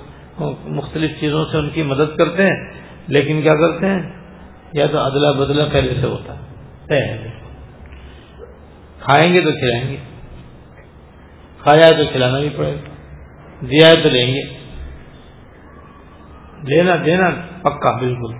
مختلف 0.65 1.11
چیزوں 1.21 1.45
سے 1.53 1.59
ان 1.59 1.71
کی 1.71 1.83
مدد 1.83 2.17
کرتے 2.19 2.43
ہیں۔ 2.43 2.73
لیکن 3.07 3.43
کیا 3.43 3.55
کرتے 3.55 3.87
ہیں؟ 3.87 4.03
یا 4.73 4.87
تو 4.87 4.99
ادلا 4.99 5.33
بدلا 5.33 5.65
پہلے 5.73 5.95
سے 6.01 6.07
ہوتا 6.07 6.35
ہے 6.91 7.31
کھائیں 9.01 9.35
گے 9.35 9.41
تو 9.41 9.53
کھلائیں 9.53 9.91
گے، 9.91 9.97
کھایا 11.59 11.87
ہے 11.87 12.05
تو 12.05 12.11
کھلانا 12.13 12.39
بھی 12.39 12.49
پڑے 12.57 12.73
گا، 12.73 12.89
دیا 13.61 13.89
ہے 13.89 14.03
تو 14.03 14.09
لیں 14.09 14.35
گے۔ 14.35 14.43
دینا 16.67 16.97
دینا 17.07 17.31
پکا، 17.63 17.97
بالکل۔ 17.97 18.35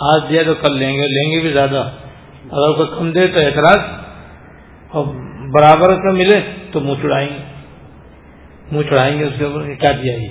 آج 0.00 0.22
دیا 0.30 0.42
تو 0.46 0.54
کل 0.54 0.78
لیں 0.78 0.92
گے 0.92 1.06
لیں 1.06 1.32
گے 1.32 1.40
بھی 1.40 1.52
زیادہ۔ 1.52 1.90
اگر 2.44 2.76
کوئی 2.76 2.88
کم 2.98 3.12
دے 3.12 3.26
تو 3.26 3.38
اعتراض 3.38 3.78
اور 4.88 5.04
برابر 5.50 5.96
کا 5.96 6.12
ملے 6.12 6.40
تو 6.72 6.80
منہ 6.80 7.02
چڑھائیں 7.02 7.28
گے۔ 7.28 7.44
منہ 8.72 8.82
چڑھائیں 8.82 9.18
گے 9.18 9.24
اس 9.24 9.32
کے 9.38 9.44
اوپر 9.44 9.74
کیا 9.74 9.92
دیا 9.92 10.16
یہ۔ 10.16 10.28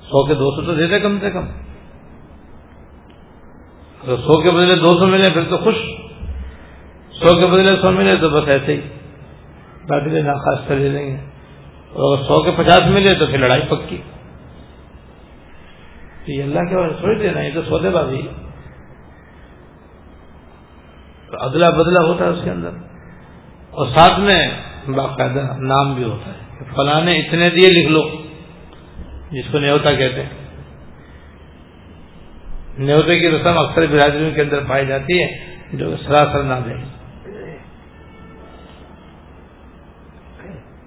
سو 0.00 0.26
کے 0.26 0.34
دو 0.34 0.56
سو 0.56 0.62
تو 0.62 0.74
دیتے 0.74 1.00
کم 1.00 1.18
سے 1.20 1.30
کم۔ 1.30 1.44
اگر 4.02 4.16
سو 4.16 4.42
کے 4.42 4.54
بدلے 4.54 4.74
دو 4.74 4.98
سو 4.98 5.06
ملے 5.06 5.32
پھر 5.32 5.42
تو 5.50 5.58
خوش۔ 5.58 5.74
سو 7.10 7.40
کے 7.40 7.46
بدلے 7.46 7.76
سو 7.82 7.90
ملے 7.90 8.16
تو 8.16 8.28
بس 8.28 8.48
ایسے 8.48 8.74
ہی۔ 8.74 8.80
باقی 9.88 10.22
ناخواست 10.22 10.68
کر 10.68 10.74
لیں 10.74 11.06
گے۔ 11.06 11.16
اور 11.92 12.18
اگر 12.18 12.24
سو 12.24 12.42
کے 12.42 12.50
پچاس 12.50 12.82
ملے 12.90 13.18
تو 13.18 13.26
پھر 13.26 13.38
لڑائی 13.38 13.62
پکی۔ 13.68 14.02
یہ 16.26 16.42
اللہ 16.42 16.60
کے 16.70 16.76
بعد 16.76 16.88
سوچ 16.88 17.20
دینا 17.20 17.40
یہ 17.40 17.50
تو 17.54 17.62
سودے 17.62 17.90
بازی 17.90 18.28
ادلا 21.40 21.70
بدلا 21.70 22.04
ہوتا 22.04 22.24
ہے 22.24 22.30
اس 22.30 22.38
کے 22.44 22.50
اندر۔ 22.50 22.68
اور 23.70 23.86
ساتھ 23.86 24.20
میں 24.20 24.50
باقاعدہ 24.94 25.56
نام 25.58 25.94
بھی 25.94 26.04
ہوتا 26.04 26.30
ہے 26.30 26.64
فلاں 26.76 27.00
اتنے 27.00 27.50
دیے 27.50 27.80
لکھ 27.80 27.90
لو، 27.90 28.02
جس 29.30 29.44
کو 29.52 29.58
نیوتا 29.58 29.92
کہتے 29.92 30.22
ہیں۔ 30.22 30.44
نیوتے 32.78 33.18
کی 33.18 33.30
رسم 33.30 33.58
اکثر 33.58 33.86
برادریوں 33.86 34.30
کے 34.30 34.40
اندر 34.40 34.58
پائی 34.68 34.86
جاتی 34.86 35.22
ہے، 35.22 35.26
جو 35.72 35.96
سراسر 36.06 36.42
نام 36.42 36.70
ہے 36.70 36.74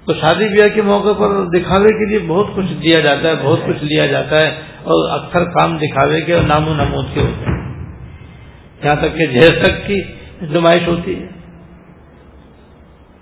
تو 0.06 0.14
شادی 0.14 0.48
بیاہ 0.48 0.76
کے 0.76 0.82
موقع 0.82 1.14
پر 1.18 1.46
دکھاوے 1.46 1.88
کے 1.88 2.10
لیے 2.10 2.20
بہت 2.28 2.48
کچھ 2.56 2.74
دیا 2.74 3.02
جاتا 3.04 3.30
ہے، 3.30 3.34
بہت 3.44 3.60
کچھ 3.68 3.84
لیا 3.84 4.06
جاتا 4.06 4.42
ہے، 4.42 4.48
اور 4.84 5.10
اکثر 5.10 5.44
کام 5.44 5.78
دکھاوے 5.78 6.22
کے 6.22 6.34
اور 6.34 6.44
نام 6.44 6.68
و 6.68 6.74
نمود 6.74 7.06
کے 7.14 7.22
ہوتے 7.22 7.52
ہیں۔ 7.52 7.58
یہاں 8.84 8.96
تک 8.96 9.18
کہ 9.18 9.26
جہیز 9.26 9.52
تک 9.64 9.88
کی 9.88 10.17
نمائش 10.42 10.88
ہوتی 10.88 11.24
ہے۔ 11.24 11.28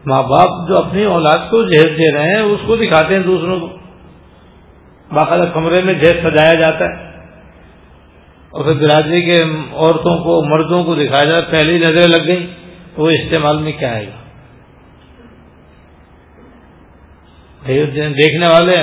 ماں 0.05 0.23
باپ 0.23 0.67
جو 0.67 0.85
اپنی 0.85 1.03
اولاد 1.03 1.51
کو 1.51 1.63
جہیز 1.63 1.97
دے 1.97 2.13
رہے 2.13 2.27
ہیں، 2.27 2.41
اس 2.41 2.59
کو 2.65 2.75
دکھاتے 2.75 3.15
ہیں 3.15 3.23
دوسروں 3.23 3.59
کو۔ 3.59 3.69
باقاعدہ 5.13 5.49
کمرے 5.53 5.81
میں 5.81 5.93
جہیز 5.93 6.23
سجایا 6.23 6.53
جاتا 6.53 6.85
ہے۔ 6.85 7.05
اور 8.49 8.63
پھر 8.63 8.73
برادری 8.73 9.21
کے 9.21 9.41
عورتوں 9.73 10.23
کو، 10.23 10.43
مردوں 10.43 10.83
کو 10.83 10.95
دکھایا 10.95 11.25
جاتا 11.25 11.47
ہے، 11.47 11.51
پہلی 11.51 11.77
نظریں 11.77 12.19
لگ 12.19 12.27
گئی 12.27 12.47
تو 12.95 13.01
وہ 13.01 13.09
استعمال 13.09 13.57
میں 13.57 13.71
کیا 13.71 13.93
آئے 13.93 14.07
گا 14.07 14.25
دیکھنے 17.67 18.45
والے 18.49 18.75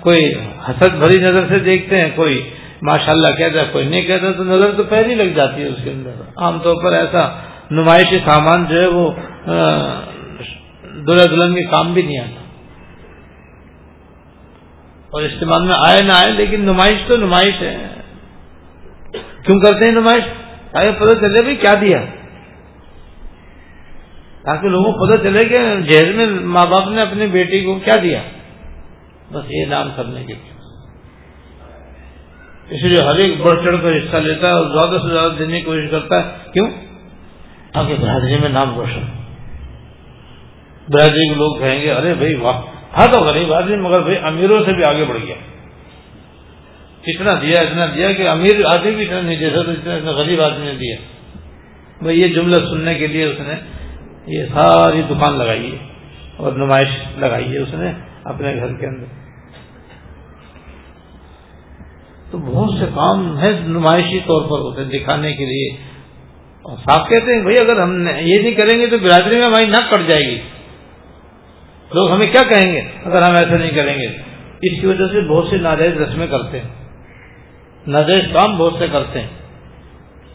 کوئی 0.00 0.34
حسد 0.68 0.88
بھری 0.88 1.20
نظر 1.20 1.48
سے 1.48 1.58
دیکھتے 1.58 2.00
ہیں، 2.00 2.10
کوئی 2.14 2.50
ماشاء 2.82 3.12
اللہ 3.12 3.36
کہتا 3.38 3.60
ہے، 3.60 3.64
کوئی 3.72 3.86
نہیں 3.86 4.02
کہتا، 4.02 4.32
تو 4.32 4.44
نظر 4.44 4.72
تو 4.76 4.84
پہلی 4.84 5.14
لگ 5.14 5.34
جاتی 5.34 5.62
ہے 5.62 5.66
اس 5.66 5.78
کے 5.84 5.90
اندر۔ 5.90 6.10
عام 6.36 6.58
طور 6.58 6.82
پر 6.82 6.92
ایسا 6.92 7.49
نمائشی 7.70 8.18
سامان 8.18 8.64
جو 8.68 8.80
ہے 8.80 8.86
وہ 8.86 9.12
دلہا 11.06 11.24
دلہن 11.24 11.54
کے 11.54 11.64
کام 11.64 11.92
بھی 11.92 12.02
نہیں 12.02 12.18
آتا۔ 12.18 12.40
اور 15.10 15.22
استعمال 15.22 15.62
میں 15.62 15.90
آئے 15.90 16.00
نہ 16.02 16.12
آئے، 16.12 16.32
لیکن 16.32 16.60
نمائش 16.60 17.06
تو 17.06 17.20
نمائش 17.20 17.62
ہے۔ 17.62 17.86
کیوں 19.46 19.60
کرتے 19.60 19.90
ہیں 19.90 19.96
نمائش؟ 19.96 20.24
تاکہ 20.70 20.90
پتہ 20.90 21.18
چلے 21.20 21.42
بھائی 21.42 21.56
کیا 21.56 21.72
دیا۔ 21.80 22.04
تاکہ 24.42 24.68
لوگوں 24.68 24.92
کو 24.92 25.06
پتہ 25.06 25.22
چلے 25.22 25.48
کہ 25.48 25.58
جہیز 25.80 26.16
میں 26.16 26.26
ماں 26.26 26.66
باپ 26.66 26.88
نے 26.88 27.00
اپنی 27.00 27.26
بیٹی 27.26 27.64
کو 27.64 27.74
کیا 27.74 28.02
دیا۔ 28.02 28.22
بس 29.32 29.44
یہ 29.50 29.66
نام 29.66 29.90
کرنے 29.96 30.24
کے 30.24 30.34
لیے۔ 30.34 30.52
اس 32.70 32.82
لیے 32.82 33.06
ہر 33.06 33.14
ایک 33.14 33.40
بڑھ 33.40 33.64
چڑھ 33.64 33.76
کر 33.82 33.96
حصہ 33.96 34.16
لیتا 34.16 34.46
ہے 34.48 34.52
اور 34.52 34.66
زیادہ 34.66 35.02
سے 35.02 35.12
زیادہ 35.12 35.32
دینے 35.38 35.58
کی 35.58 35.64
کوشش 35.64 35.90
کرتا 35.90 36.16
ہے۔ 36.16 36.30
کیوں؟ 36.52 36.70
تاکہ 37.74 37.94
برادری 37.94 38.36
میں 38.40 38.48
نام 38.48 38.74
روشن 38.74 39.04
برادری 40.88 41.28
کے 41.28 41.34
لوگ 41.34 41.58
کہیں 41.58 41.80
گے، 41.82 41.90
ارے 41.92 42.14
بھائی 42.14 42.34
واہ 42.36 42.60
ہاں 42.94 43.06
تو 43.06 43.18
غریب 43.24 43.52
آدمی، 43.52 43.76
مگر 43.76 44.00
بھائی 44.02 44.16
امیروں 44.22 44.58
سے 44.64 44.72
بھی 44.72 44.84
آگے 44.84 45.04
بڑھ 45.04 45.18
گیا۔ 45.18 45.34
اتنا 47.04 47.34
دیا 47.42 47.60
اتنا 47.62 47.86
دیا 47.86 48.12
کہ 48.12 48.28
امیر 48.28 48.64
آدمی 48.66 48.90
بھی 48.94 49.04
اتنا 49.04 49.20
نہیں 49.20 49.36
دے 49.36 49.50
سکتا، 49.50 49.72
اتنا 49.72 49.94
اتنا 49.94 50.12
غریب 50.12 50.40
آدمی 50.40 50.64
نے 50.64 50.74
دیا۔ 50.74 50.96
بھائی 52.02 52.20
یہ 52.20 52.34
جملہ 52.34 52.56
سننے 52.66 52.94
کے 52.94 53.06
لیے 53.06 53.24
اس 53.24 53.40
نے 53.40 53.54
یہ 54.28 54.44
ساری 54.54 55.02
دکان 55.10 55.38
لگائی 55.38 55.70
ہے، 55.72 55.78
اور 56.36 56.52
نمائش 56.52 56.88
لگائی 57.18 57.52
ہے 57.52 57.58
اس 57.58 57.74
نے 57.74 57.92
اپنے 58.24 58.54
گھر 58.54 58.72
کے 58.80 58.86
اندر۔ 58.86 59.18
تو 62.30 62.38
بہت 62.38 62.78
سے 62.78 62.86
کام 62.94 63.22
ہے 63.38 63.50
نمائشی 63.68 64.18
طور 64.26 64.42
پر 64.50 64.58
ہوتے 64.58 64.82
ہیں، 64.82 64.90
دکھانے 64.90 65.32
کے 65.36 65.44
لیے۔ 65.44 65.68
اور 66.62 66.76
صاف 66.76 67.08
کہتے 67.08 67.34
ہیں، 67.34 67.42
بھائی 67.42 67.56
اگر 67.60 67.80
ہم 67.80 68.08
یہ 68.20 68.38
نہیں 68.38 68.54
کریں 68.54 68.78
گے 68.78 68.86
تو 68.86 68.98
برادری 68.98 69.38
میں 69.38 69.46
ہماری 69.46 69.66
نہ 69.66 69.90
کٹ 69.90 70.10
جائے 70.10 70.22
گی۔ 70.22 70.38
لوگ 71.94 72.10
ہمیں 72.10 72.26
کیا 72.26 72.42
کہیں 72.42 72.72
گے؟ 72.72 72.80
اگر 73.04 73.22
ہم 73.22 73.30
ایسا 73.30 73.56
نہیں 73.56 73.70
کریں 73.70 73.98
گے۔ 73.98 74.06
اس 74.62 74.80
کی 74.80 74.86
وجہ 74.86 75.04
سے 75.12 75.20
بہت 75.20 75.46
سے 75.50 75.56
ناجائز 75.56 76.00
رسمیں 76.00 76.26
کرتے 76.26 76.60
ہیں۔ 76.60 76.68
ناجائز 77.86 78.20
کام 78.32 78.56
بہت 78.56 78.74
سے 78.78 78.86
کرتے 78.92 79.20
ہیں۔ 79.20 79.28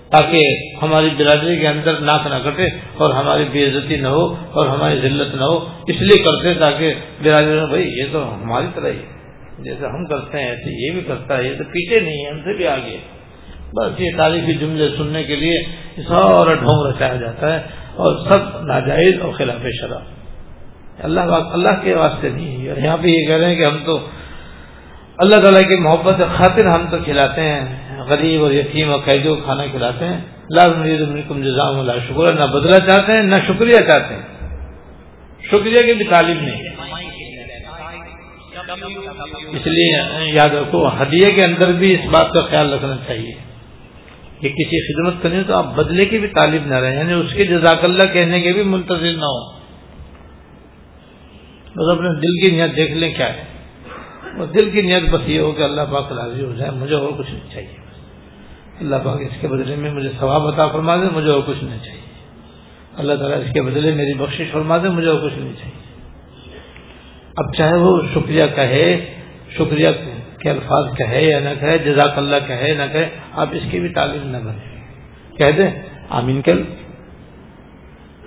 تاکہ 0.10 0.42
ہماری 0.82 1.10
برادری 1.18 1.58
کے 1.58 1.68
اندر 1.68 2.00
ناک 2.00 2.28
نہ 2.28 2.50
کٹے 2.50 2.66
اور 2.66 3.14
ہماری 3.14 3.46
بے 3.52 3.66
عزتی 3.66 3.96
نہ 3.96 4.08
ہو 4.08 4.36
اور 4.36 4.68
ہماری 4.68 5.00
ذلت 5.00 5.36
نہ 5.36 5.42
ہو۔ 5.42 5.58
اس 5.88 5.96
لیے 6.02 6.24
کرتے 6.24 6.60
تاکہ 6.60 6.94
برادری 7.24 7.60
میں، 7.60 7.68
بھائی 7.68 7.90
یہ 7.98 8.04
تو 8.12 8.36
ہماری 8.36 8.68
طرح 8.76 8.90
ہی 8.90 9.00
جیسے 9.60 9.88
ہم 9.88 10.06
کرتے 10.06 10.40
ہیں، 10.40 10.50
ایسے 10.50 10.88
یہ 10.88 10.92
بھی 10.92 11.02
کرتا 11.02 11.38
ہے، 11.38 11.44
یہ 11.44 11.58
تو 11.58 11.64
پیچھے 11.64 12.00
نہیں 12.00 12.26
ہے، 12.26 12.32
ہم 12.32 12.40
سے 12.40 12.54
بھی 12.54 12.68
آگے 12.68 12.98
بس 13.74 14.00
یہ 14.00 14.10
تاریخی 14.18 14.54
جملے 14.54 14.90
سننے 14.98 15.24
کے 15.24 15.36
لیے 15.36 15.64
سارا 15.98 16.54
ڈھونگ 16.54 16.96
رچایا 16.96 17.16
جاتا 17.16 17.54
ہے 17.54 17.58
اور 17.96 18.32
سب 18.32 18.62
ناجائز 18.62 19.22
اور 19.22 19.32
خلاف 19.32 19.66
شرح 19.82 20.00
اللہ 21.00 21.22
اللہ 21.22 21.82
کے 21.84 21.94
واسطے 21.96 22.30
نہیں 22.30 22.68
ہے 22.68 22.74
یہاں 22.84 22.98
پہ 22.98 23.08
یہ 23.08 23.28
کہہ 23.28 23.36
رہے 23.36 23.46
ہیں 23.46 23.56
کہ 23.56 23.66
ہم 23.66 23.78
تو 23.86 24.08
اللہ 25.18 25.36
تعالیٰ 25.36 25.62
کی 25.62 25.76
محبت 25.76 26.16
خاطر 26.18 26.66
ہم 26.66 26.86
تو 26.92 26.98
کھلاتے 27.04 27.42
ہیں۔ 27.42 27.86
غریب 28.08 28.44
اور 28.44 28.52
یتیم 28.52 28.92
اور 28.92 29.00
قیدی 29.00 29.30
کو 29.30 29.36
کھانا 29.36 29.66
کھلاتے 29.66 30.06
ہیں۔ 30.06 30.18
لازم 30.52 31.44
جزام 31.44 31.80
اللہ 31.80 31.92
شکر 31.92 32.34
نہ 32.34 32.44
بدلا 32.44 32.78
چاہتے 32.78 33.12
ہیں، 33.12 33.24
نہ 33.24 33.36
شکریہ 33.48 33.74
چاہتے 33.74 34.16
ہیں۔ 34.16 34.22
شکریہ 35.48 35.80
کی 35.80 35.94
بھی 35.94 36.06
تعلیم 36.06 36.38
نہیں 36.38 36.62
ہے۔ 36.62 36.76
اس 39.50 39.68
لیے 39.68 39.98
یاد 40.32 40.56
رکھو، 40.56 40.88
ہدیے 40.88 41.32
کے 41.32 41.48
اندر 41.48 41.72
بھی 41.72 41.94
اس 41.94 42.06
بات 42.06 42.34
کا 42.34 42.42
خیال 42.42 42.74
رکھنا 42.74 42.98
چاہیے۔ 43.08 43.55
کہ 44.40 44.50
کسی 44.50 44.94
خدمت 44.94 45.24
کرنی 45.24 45.44
تو 45.44 45.56
آپ 45.56 45.76
بدلے 45.76 46.06
کی 46.06 46.18
بھی 46.18 46.28
تعلیم 46.28 46.62
نہ 46.66 46.76
رہیں 46.76 46.98
یعنی 46.98 47.14
اس 47.14 47.34
کے 47.34 47.48
جزاک 47.48 47.84
اللہ 47.84 48.14
کہنے 48.14 48.42
کے 48.42 48.54
بھی 48.54 48.64
منتظر 48.64 49.14
نہ 49.14 49.26
ہو 49.26 49.66
بس 51.78 51.92
اپنے 51.92 52.10
دل 52.10 52.42
کی 52.44 52.56
نیت 52.56 52.76
دیکھ 52.76 52.92
لیں 52.92 53.14
کیا 53.14 53.34
ہے۔ 53.34 53.44
وہ 54.38 54.46
دل 54.46 54.70
کی 54.70 54.82
نیت 54.82 55.04
بس 55.12 55.22
یہ 55.26 55.40
ہو 55.40 55.52
کہ 55.52 55.64
اللہ 55.64 55.82
پاک 55.92 56.12
راضی 56.12 56.46
ہو 56.46 56.54
جائے، 56.58 56.72
مجھے 56.72 56.96
اور 56.96 57.10
کچھ 57.18 57.32
نہیں 57.32 57.54
چاہیے۔ 57.54 57.78
اللہ 58.80 58.96
پاک 59.04 59.22
اس 59.22 59.42
کے 59.42 59.48
بدلے 59.48 59.76
میں 59.76 59.92
مجھے 59.92 60.10
ثواب 60.20 60.48
عطا 60.48 60.68
فرما 60.68 60.96
دے، 60.96 61.08
مجھے 61.14 61.30
اور 61.30 61.42
کچھ 61.48 61.64
نہیں 61.64 61.80
چاہیے۔ 61.86 62.02
اللہ 62.98 63.14
تعالیٰ 63.14 63.38
اس 63.38 63.54
کے 63.54 63.62
بدلے 63.62 63.92
میری 63.92 64.14
بخشش 64.14 64.52
فرما 64.52 64.78
دے، 64.78 64.90
مجھے 64.90 65.08
اور 65.08 65.30
کچھ 65.30 65.38
نہیں 65.38 65.54
چاہیے۔ 65.54 65.86
اب 67.38 67.56
چاہے 67.58 67.76
وہ 67.76 68.02
شکریہ 68.14 68.44
کہے 68.56 69.15
شکریہ 69.58 69.90
کے 70.40 70.50
الفاظ 70.50 70.98
کہے 70.98 71.24
یا 71.24 71.40
نہ 71.40 71.50
کہے، 71.60 71.78
جزاک 71.78 72.18
اللہ 72.18 72.36
کہے 72.48 72.74
نہ 72.74 72.84
کہے، 72.92 73.10
آپ 73.32 73.48
اس 73.52 73.64
کی 73.72 73.80
بھی 73.80 73.90
تعلیم 73.90 74.30
نہ 74.30 74.38
بنے 74.38 74.82
کہہ 75.38 75.52
دیں، 75.58 75.72
آمین 76.10 76.42
کل 76.42 76.64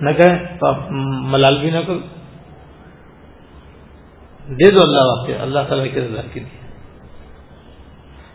نہ 0.01 0.09
کہیں 0.17 0.59
تو 0.59 0.67
آپ 0.67 0.79
ملال 0.91 1.59
بھی 1.59 1.69
نہ 1.69 1.77
کرو۔ 1.87 1.99
دے 4.47 4.71
دو 4.71 4.83
اللہ 4.83 5.01
واقع 5.01 5.31
اللہ 5.41 5.59
تعالیٰ 5.69 5.93
کے 5.93 6.01
رضا 6.01 6.21
کے 6.33 6.39
لیے۔ 6.39 6.59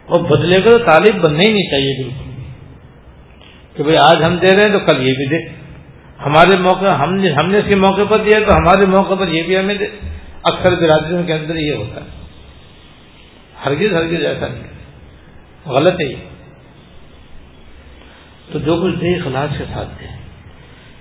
اور 0.07 0.21
بدلے 0.21 0.61
کا 0.61 0.71
تعلیم 0.71 1.21
بننا 1.21 1.41
ہی 1.47 1.53
نہیں 1.53 1.71
چاہیے 1.71 2.03
بالکل 2.03 2.31
کہ 3.77 3.83
بھائی 3.83 3.97
آج 4.01 4.29
ہم 4.29 4.37
دے 4.37 4.57
رہے 4.57 4.63
ہیں 4.63 4.73
تو 4.73 4.79
کل 4.79 5.09
یہ 5.09 5.13
بھی 5.13 5.27
دے۔ 5.27 5.49
ہمارے 6.27 6.59
موقع، 6.59 6.87
ہم 6.87 7.15
نے 7.15 7.33
ہم 7.33 7.51
نے 7.51 7.59
اس 7.59 7.65
کے 7.69 7.75
موقع 7.75 8.03
پر 8.09 8.19
دیا 8.19 8.39
تو 8.49 8.57
ہمارے 8.57 8.87
موقع 8.87 9.15
پر 9.15 9.29
یہ 9.29 9.43
بھی 9.43 9.59
ہمیں 9.59 9.75
دے۔ 9.75 9.87
اکثر 10.45 10.75
برادریوں 10.75 11.23
کے 11.23 11.33
اندر 11.33 11.57
یہ 11.57 11.73
ہوتا 11.73 12.01
ہے۔ 12.01 12.24
ہرگز 13.67 13.93
ہرگز 13.93 14.25
ایسا 14.25 14.47
نہیں۔ 14.49 14.63
غلط 15.67 15.93
ہے 15.93 16.11
یہ۔ 16.11 16.17
تو 18.53 18.59
جو 18.59 18.83
کچھ 18.83 18.95
دے 18.95 19.19
خلاص 19.19 19.59
کے 19.59 19.65
ساتھ 19.75 19.89
دے۔ 20.01 20.05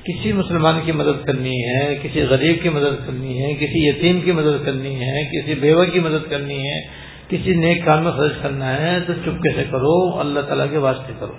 کسی 0.03 0.31
مسلمان 0.31 0.79
کی 0.85 0.91
مدد 0.91 1.25
کرنی 1.25 1.65
ہے، 1.65 1.99
کسی 2.01 2.21
غریب 2.21 2.63
کی 2.63 2.69
مدد 2.69 3.05
کرنی 3.05 3.43
ہے، 3.43 3.53
کسی 3.53 3.87
یتیم 3.87 4.21
کی 4.21 4.31
مدد 4.31 4.65
کرنی 4.65 4.95
ہے، 4.95 5.25
کسی 5.25 5.55
بیوہ 5.55 5.85
کی 5.85 5.99
مدد 5.99 6.29
کرنی 6.29 6.69
ہے، 6.69 6.81
کسی 7.29 7.55
نیک 7.55 7.85
کام 7.85 8.03
میں 8.03 8.11
خرچ 8.11 8.33
کرنا 8.41 8.81
ہے، 8.81 8.99
تو 9.07 9.13
چپکے 9.13 9.55
سے 9.55 9.63
کرو؟ 9.71 10.19
اللہ 10.19 10.39
تعالیٰ 10.39 10.65
کے 10.71 10.77
واسطے 10.77 11.13
کرو۔ 11.19 11.33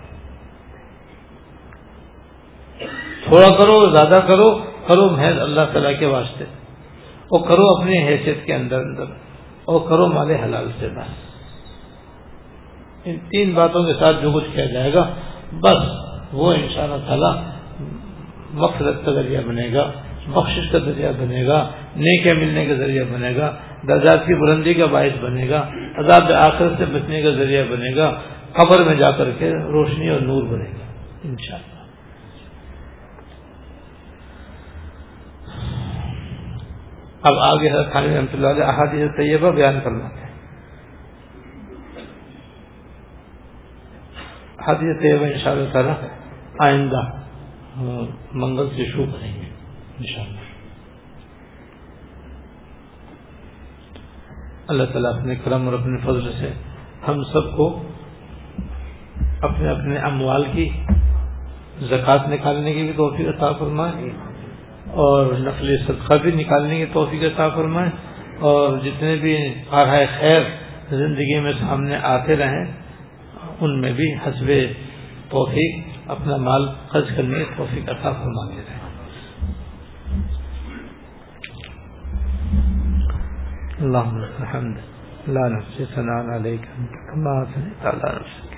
تھوڑا 3.25 3.59
کرو، 3.59 3.91
زیادہ 3.91 4.23
کرو 4.27 4.59
کرو 4.59 5.11
محض 5.11 5.39
اللہ 5.39 5.61
تعالیٰ 5.73 5.99
کے 5.99 6.07
واسطے۔ 6.07 6.45
اور 7.25 7.41
کرو 7.49 7.81
اپنی 7.81 8.09
حیثیت 8.09 8.47
کے 8.47 8.55
اندر 8.55 8.79
اندر۔ 8.79 9.05
اور 9.65 9.81
کرو 9.89 10.07
مال 10.07 10.31
حلال 10.31 10.69
سے 10.81 10.89
بس۔ 10.89 11.35
ان 13.05 13.17
تین 13.19 13.55
باتوں 13.55 13.85
کے 13.85 13.93
ساتھ 14.01 14.17
جو 14.23 14.33
کچھ 14.33 14.45
کیا 14.53 14.67
جائے 14.67 14.95
گا، 14.95 15.11
بس 15.53 15.83
وہ 16.33 16.55
ان 16.55 16.69
شاء 16.75 16.83
اللہ 16.83 17.07
تعالیٰ 17.07 17.37
مقصد 18.53 19.05
کا 19.05 19.13
ذریعہ 19.13 19.43
بنے 19.43 19.69
گا، 19.73 19.91
بخشش 20.33 20.71
کا 20.73 20.79
ذریعہ 20.79 21.13
بنے 21.19 21.47
گا 21.47 21.71
نیک 21.97 22.27
ملنے 22.27 22.67
کا 22.67 22.75
ذریعہ 22.75 23.05
بنے 23.05 23.37
گا، 23.37 23.55
درجات 23.89 24.27
کی 24.27 24.35
بلندی 24.35 24.75
کا 24.75 24.87
باعث 24.87 25.19
بنے 25.21 25.49
گا، 25.49 25.69
عذاب 25.97 26.33
آخر 26.33 26.69
سے 26.79 26.85
بچنے 26.85 27.23
کا 27.23 27.31
ذریعہ 27.31 27.65
بنے 27.71 27.97
گا، 27.97 28.15
قبر 28.53 28.83
میں 28.83 28.95
جا 28.95 29.11
کر 29.11 29.31
کے 29.39 29.51
روشنی 29.51 30.09
اور 30.09 30.21
نور 30.21 30.43
بنے 30.43 30.71
گا، 30.71 30.85
انشاءاللہ۔ 31.25 31.84
اب 37.25 37.39
آگے 37.39 37.69
خان 37.93 38.05
رحمۃ 38.05 38.33
اللہ 38.33 38.47
علیہ 38.47 38.65
احادیث 38.65 39.11
طیبہ 39.17 39.51
بیان 39.51 39.79
کرنا 39.85 40.09
ہے 40.09 40.33
حادث 44.67 45.01
طیبہ 45.03 45.25
ان 45.25 45.39
شاء 45.39 45.51
اللہ 45.51 45.73
تعالیٰ 45.73 45.95
آئندہ 46.59 47.03
منگل 48.33 48.69
سے 48.77 48.85
شروع 48.93 49.07
کریں 49.07 49.35
گے 49.35 49.49
انشاءاللہ 49.99 50.43
اللہ 54.67 54.93
تعالیٰ 54.93 55.15
اپنے 55.19 55.35
کرم 55.45 55.69
اور 55.69 55.79
اپنے 55.79 55.97
فضل 55.97 56.31
سے 56.41 56.53
ہم 57.09 57.23
سب 57.23 57.57
کو 57.57 57.83
اپنے 59.41 59.69
اپنے 59.69 59.99
اموال 59.99 60.45
کی 60.53 60.69
زکوٰۃ 61.81 62.29
نکالنے 62.29 62.73
کی 62.75 62.83
بھی 62.83 62.93
توفیق 62.93 63.29
عطا 63.29 63.53
فرمائے۔ 63.53 64.11
اور 65.03 65.33
نقل 65.39 65.77
صدقہ 65.87 66.15
بھی 66.23 66.31
نکالنے 66.31 66.77
کی 66.79 66.87
توفیق 66.93 67.23
عطا 67.25 67.49
فرمائے 67.55 67.91
اور 68.49 68.79
جتنے 68.79 69.17
بھی 69.23 69.37
آرائے 69.71 70.07
خیر 70.19 70.43
زندگی 70.91 71.39
میں 71.41 71.53
سامنے 71.61 71.97
آتے 72.13 72.37
رہیں، 72.37 72.65
ان 73.61 73.81
میں 73.81 73.93
بھی 73.93 74.13
حسب 74.15 74.51
توفیق 75.31 76.11
اپنا 76.11 76.37
مال 76.47 76.67
خرچ 76.89 77.09
کرنے 77.17 77.39
کی 77.39 77.55
توفیق 77.57 77.89
عطا 77.91 78.13
فرماتے 78.13 78.57
رہیں۔ 78.57 78.83
اللهم 83.85 84.19
لك 84.19 84.37
الحمد، 84.41 84.77
لا 85.29 85.49
نفسي 85.49 85.85
ثناء 85.95 86.23
عليك 86.35 86.65
أنت 86.79 86.95
كما 87.09 87.33
أثنيت 87.43 87.87
على 87.87 88.09
نفسك 88.19 88.53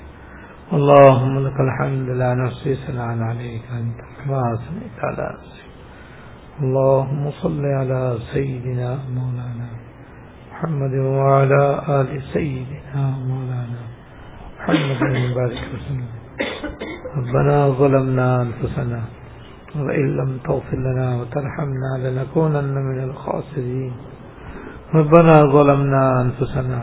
اللهم 0.72 1.34
لك 1.46 1.58
الحمد، 1.60 2.08
لا 2.22 2.34
نفسي 2.34 2.74
ثناء 2.86 3.10
عليك 3.30 3.64
أنت 3.80 3.98
كما 4.18 4.40
أثنيت 4.54 5.04
على 5.04 5.26
نفسك 5.36 5.65
اللهم 6.56 7.30
صل 7.42 7.64
على 7.64 8.16
سيدنا 8.32 8.98
مولانا 9.12 9.68
محمد 10.52 10.94
وعلى 10.94 11.62
آل 12.00 12.08
سيدنا 12.32 13.02
مولانا 13.28 13.82
محمد 14.56 15.00
مبارك 15.24 15.62
وسلم. 15.74 16.08
ربنا 17.16 17.56
ظلمنا 17.80 18.28
أنفسنا 18.42 19.00
وإن 19.76 20.06
لم 20.16 20.30
تغفر 20.48 20.78
لنا 20.88 21.08
وترحمنا 21.20 21.90
لنكونن 22.04 22.74
من 22.88 22.98
الخاسرين. 23.04 23.92
ربنا 24.94 25.34
ظلمنا 25.56 26.02
أنفسنا 26.24 26.80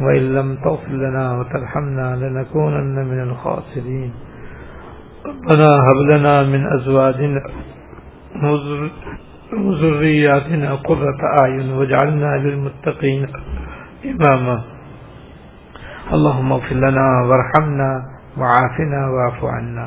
وإن 0.00 0.24
لم 0.34 0.48
تغفر 0.64 0.94
لنا 1.04 1.24
وترحمنا 1.38 2.06
لنكونن 2.22 2.96
من 3.10 3.20
الخاسرين. 3.28 4.12
ربنا 5.26 5.68
هب 5.86 5.98
لنا 6.10 6.42
من 6.42 6.62
أزواجنا 6.76 7.42
وذرياتنا 9.52 10.74
قرة 10.74 11.20
أعين 11.40 11.70
واجعلنا 11.72 12.36
للمتقين 12.36 13.26
إماما 14.04 14.62
اللهم 16.12 16.52
اغفر 16.52 16.74
لنا 16.74 17.06
وارحمنا 17.28 17.90
وعافنا 18.38 19.00
واعف 19.08 19.44
عنا. 19.44 19.86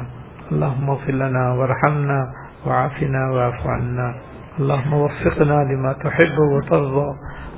اللهم 0.51 0.89
اغفر 0.89 1.13
لنا 1.13 1.53
وارحمنا 1.53 2.19
وعافنا 2.65 3.31
واعف 3.31 3.67
عنا. 3.67 4.15
اللهم 4.59 4.93
وفقنا 4.93 5.57
لما 5.71 5.93
تحب 5.93 6.37
وترضى. 6.53 7.09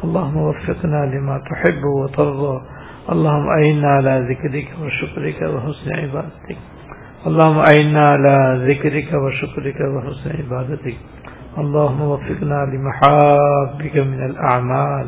اللهم 0.04 0.38
وفقنا 0.38 1.06
لما 1.06 1.38
تحب 1.50 1.84
وترضى. 1.84 2.56
اللهم 3.12 3.48
أعنا 3.48 3.90
على 3.90 4.14
ذكرك 4.30 4.68
وشكرك 4.82 5.40
وحسن 5.42 5.90
عبادتك. 6.00 6.58
اللهم 7.28 7.58
أعنا 7.58 8.10
على 8.10 8.66
ذكرك 8.70 9.14
وشكرك 9.14 9.76
وحسن 9.96 10.30
عبادتك 10.40 10.96
اللهم 11.58 12.02
وفقنا 12.02 12.60
لمحابك 12.74 13.96
من 13.98 14.26
الأعمال 14.26 15.08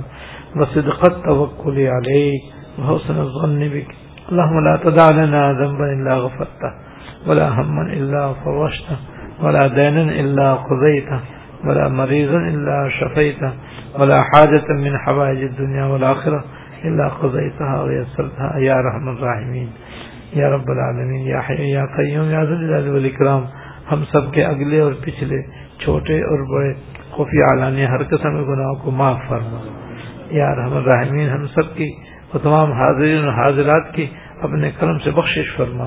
وصدق 0.56 1.06
التوكل 1.12 1.88
عليك 1.88 2.42
وحسن 2.80 3.18
الظن 3.20 3.60
بك 3.60 3.88
اللهم 4.32 4.60
لا 4.64 4.80
تدع 4.84 5.10
لنا 5.12 5.54
ذنبا 5.54 5.94
إلا 5.94 6.14
غفرته 6.18 6.72
ولا 7.28 7.50
هما 7.50 7.82
إلا 7.82 8.34
فرشته 8.46 8.98
ولا 9.44 9.68
دينا 9.68 10.02
إلا 10.22 10.54
قضيته 10.54 11.20
ولا 11.66 11.88
مريضا 11.90 12.38
إلا 12.38 12.90
شفيته 13.00 13.54
ولا 14.00 14.24
حاجة 14.24 14.68
من 14.74 14.98
حوائج 14.98 15.44
الدنيا 15.44 15.86
والآخرة 15.86 16.44
إلا 16.86 17.08
قضيتها 17.08 17.84
ويسرتها 17.84 18.58
يا 18.58 18.76
رحم 18.76 19.10
الراحمين 19.10 19.70
یا 20.34 20.50
رب 20.50 20.64
العالمین، 20.68 21.28
یا 21.28 21.40
حی، 21.40 21.70
یا 21.70 21.86
قیوم، 21.86 22.30
یا 22.30 22.44
ذل 22.44 22.90
والاکرام 22.90 23.44
ہم 23.92 24.04
سب 24.12 24.34
کے 24.34 24.44
اگلے 24.44 24.80
اور 24.80 24.94
پچھلے 25.02 25.42
چھوٹے 25.84 26.14
اور 26.14 26.54
بڑے 26.54 26.74
خفی 27.12 27.54
علانی 27.54 27.86
ہر 27.86 28.04
قسم 28.04 28.44
کے 28.44 28.54
گناہوں 28.54 28.76
کو 28.76 28.92
معاف 28.92 29.18
فرما۔ 29.30 29.62
یا 30.30 30.56
رحم 30.56 30.78
الرحمین، 30.78 31.30
ہم 31.30 31.48
سب 31.48 31.76
کی 31.76 31.92
اور 32.32 32.40
تمام 32.40 32.72
حاضرین 32.72 33.26
اور 33.26 33.34
حاضرات 33.34 33.94
کی 33.94 34.08
اپنے 34.42 34.72
کرم 34.80 35.00
سے 35.00 35.12
بخشش 35.12 35.56
فرما، 35.58 35.86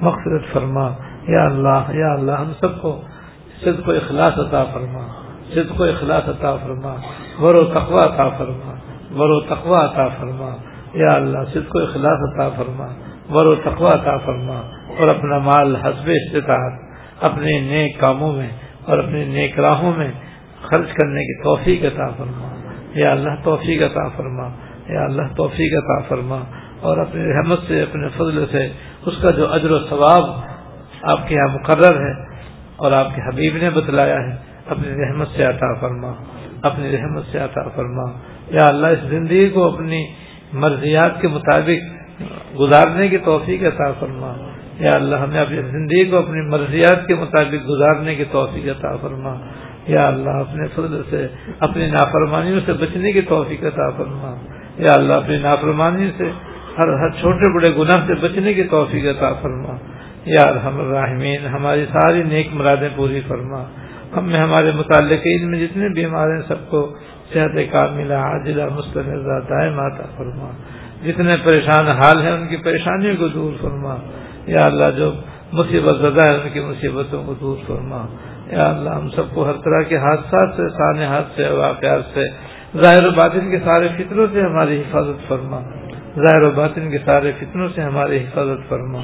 مغفرت 0.00 0.52
فرما۔ 0.52 0.90
یا 1.28 1.44
اللہ 1.44 1.84
یا 1.88 2.12
اللہ، 2.12 2.32
ہم 2.32 2.52
سب 2.60 2.82
کو 2.82 3.02
صدق 3.64 3.88
و 3.88 3.92
اخلاص 3.92 4.38
عطا 4.38 4.64
فرما، 4.64 5.06
صدق 5.54 5.80
و 5.80 5.84
اخلاص 5.84 6.28
عطا 6.28 6.56
فرما۔ 6.56 6.96
ور 7.40 7.54
و 7.54 7.64
تقوا 7.64 8.04
عطا 8.04 8.28
فرما 8.28 8.72
ور 9.18 9.28
و 9.28 9.40
تقوا 9.40 9.84
عطا 9.84 10.08
فرما۔ 10.08 10.56
یا 10.94 11.12
اللہ، 11.14 11.38
صدق 11.54 11.76
و 11.76 11.78
اخلاص 11.78 12.34
عطا 12.34 12.48
فرما۔ 12.48 12.86
ور 13.30 13.46
و 13.46 13.54
تقوا 13.54 13.88
عطا 13.88 14.16
فرما 14.16 14.56
اور 14.98 15.08
اپنا 15.08 15.38
مال 15.38 15.76
حسب 15.76 16.10
استطاعت، 16.10 16.72
اپنے 17.20 17.60
نیک 17.60 18.00
کاموں 18.00 18.32
میں 18.32 18.48
اور 18.84 18.98
اپنے 18.98 19.24
نیک 19.24 19.60
راہوں 19.60 19.92
میں 19.96 20.10
خرچ 20.62 20.88
کرنے 20.92 21.20
کی 21.20 21.42
توفیق 21.42 21.84
عطا 21.84 22.08
فرما۔ 22.08 22.48
یا 22.94 23.12
اللہ 23.12 23.30
توفیق 23.44 23.82
عطا 23.82 24.08
فرما، 24.08 24.48
یا 24.88 25.04
اللہ 25.04 25.22
توفیق 25.36 25.82
عطا 25.84 26.00
فرما۔ 26.08 26.38
اور 26.80 26.96
اپنی 26.96 27.24
رحمت 27.24 27.60
سے، 27.68 27.82
اپنے 27.82 28.08
فضل 28.08 28.44
سے 28.50 28.68
اس 29.06 29.14
کا 29.22 29.30
جو 29.30 29.52
اجر 29.52 29.70
و 29.70 29.78
ثواب 29.78 30.24
آپ 31.02 31.28
کے 31.28 31.34
یہاں 31.34 31.54
مقرر 31.54 32.00
ہے 32.00 32.36
اور 32.76 32.92
آپ 32.92 33.08
کے 33.14 33.20
حبیب 33.28 33.56
نے 33.56 33.70
بتلایا 33.70 34.16
ہے، 34.16 34.36
اپنی 34.66 34.94
رحمت 34.94 35.28
سے 35.36 35.44
عطا 35.44 35.74
فرما، 35.74 36.12
اپنی 36.62 36.92
رحمت 36.92 37.24
سے 37.32 37.38
عطا 37.38 37.68
فرما۔ 37.68 38.18
یا 38.50 38.68
اللہ 38.68 38.86
اس 38.86 38.98
زندگی 38.98 39.48
کو 39.48 39.74
اپنی 39.74 40.06
مرضیات 40.52 41.20
کے 41.20 41.28
مطابق 41.28 41.95
گزارنے 42.60 43.08
کی 43.08 43.18
توفیق 43.18 43.62
عطا 43.62 43.92
فرما۔ 43.92 44.34
یا 44.78 44.90
اللہ، 44.94 45.16
ہمیں 45.16 45.40
اپنی 45.40 45.62
زندگی 45.62 46.04
کو 46.04 46.16
اپنی 46.16 46.48
مرضیات 46.50 47.06
کے 47.06 47.14
مطابق 47.14 47.70
گزارنے 47.70 48.14
کی 48.14 48.24
توفیق 48.30 48.78
عطا 48.78 48.96
فرما۔ 48.96 49.34
یا 49.86 50.08
اللہ، 50.08 50.30
اپنے 50.30 50.68
فضل 50.74 51.02
سے، 51.10 51.26
اپنی 51.60 51.86
نافرمانیوں 51.86 52.60
سے 52.66 52.72
بچنے 52.72 53.12
کی 53.12 53.20
توفیق 53.20 53.64
عطا 53.64 53.90
فرما۔ 53.90 54.36
یا 54.78 54.92
اللہ، 54.96 55.12
اپنی 55.12 55.38
نافرمانی 55.38 56.10
سے 56.16 56.24
ہر 56.78 56.88
ہر 56.88 57.08
چھوٹے 57.08 57.54
بڑے 57.54 57.72
گناہ 57.78 58.06
سے 58.06 58.14
بچنے 58.14 58.54
کی 58.54 58.62
توفیق 58.62 59.18
عطا 59.18 59.32
فرما۔ 59.32 59.76
یا 60.24 60.48
الحم 60.48 60.80
الرحمین 60.80 61.46
ہماری 61.46 61.86
ساری 61.92 62.22
نیک 62.22 62.48
مرادیں 62.52 62.88
پوری 62.96 63.20
فرما۔ 63.28 63.64
ہم 64.16 64.24
میں، 64.24 64.40
ہمارے 64.40 64.70
متعلقین 64.70 65.50
میں 65.50 65.66
جتنے 65.66 65.88
بیمار 65.88 66.28
ہیں 66.28 66.42
سب 66.48 66.70
کو 66.70 66.94
صحت 67.32 67.72
کا 67.72 67.86
ملا 67.94 68.18
عاجلہ، 68.18 68.64
مستند 68.74 69.26
دائم 69.50 69.80
عطا 69.80 70.04
فرما۔ 70.16 70.50
جتنے 71.04 71.36
پریشان 71.44 71.88
حال 71.88 72.22
ہیں 72.22 72.32
ان 72.32 72.48
کی 72.48 72.56
پریشانیوں 72.56 73.14
کو 73.18 73.28
دور 73.28 73.52
فرما۔ 73.62 73.96
یا 74.46 74.64
اللہ، 74.64 74.84
جو 74.96 75.12
مصیبت 75.52 75.96
زدہ 76.00 76.20
ہے 76.20 76.34
ان 76.34 76.48
کی 76.52 76.60
مصیبتوں 76.60 77.24
کو 77.26 77.34
دور 77.34 77.56
فرما۔ 77.66 78.06
یا 78.46 78.68
اللہ، 78.68 78.90
ہم 78.90 79.08
سب 79.08 79.34
کو 79.34 79.46
ہر 79.46 79.52
طرح 79.52 79.82
کے 79.82 79.96
حادثات 79.96 80.56
سے، 80.56 80.68
سانحات 80.68 81.24
سے، 81.36 81.48
واقعات 81.48 82.00
سے، 82.14 82.24
ظاہر 82.82 83.06
و 83.06 83.10
باطن 83.10 83.50
کے 83.50 83.58
سارے 83.64 83.88
فطروں 83.98 84.26
سے 84.32 84.42
ہماری 84.42 84.80
حفاظت 84.80 85.28
فرما۔ 85.28 85.60
ظاہر 86.14 86.42
و 86.42 86.50
باطن 86.50 86.90
کے 86.90 86.98
سارے 87.04 87.32
فطروں 87.38 87.68
سے 87.74 87.80
ہماری 87.80 88.16
حفاظت 88.16 88.68
فرما۔ 88.68 88.98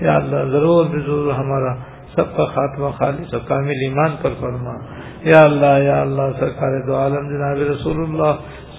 یا 0.00 0.16
اللہ، 0.16 0.50
ضرور 0.50 0.86
ضرور 0.86 1.32
ہمارا 1.32 1.74
سب 2.14 2.36
کا 2.36 2.44
خاتمہ 2.44 2.88
خالص 2.88 3.34
و 3.34 3.38
کامل 3.48 3.74
ایمان 3.82 4.10
پر 4.22 4.30
فرما۔ 4.40 4.72
یا 5.22 5.44
اللہ 5.44 5.78
یا 5.78 6.00
اللہ، 6.00 6.22
سرکار 6.40 6.86
دو 6.86 6.96
عالم 6.96 7.28
جناب 7.28 7.72
رسول 7.72 7.96
اللہ 7.96 8.32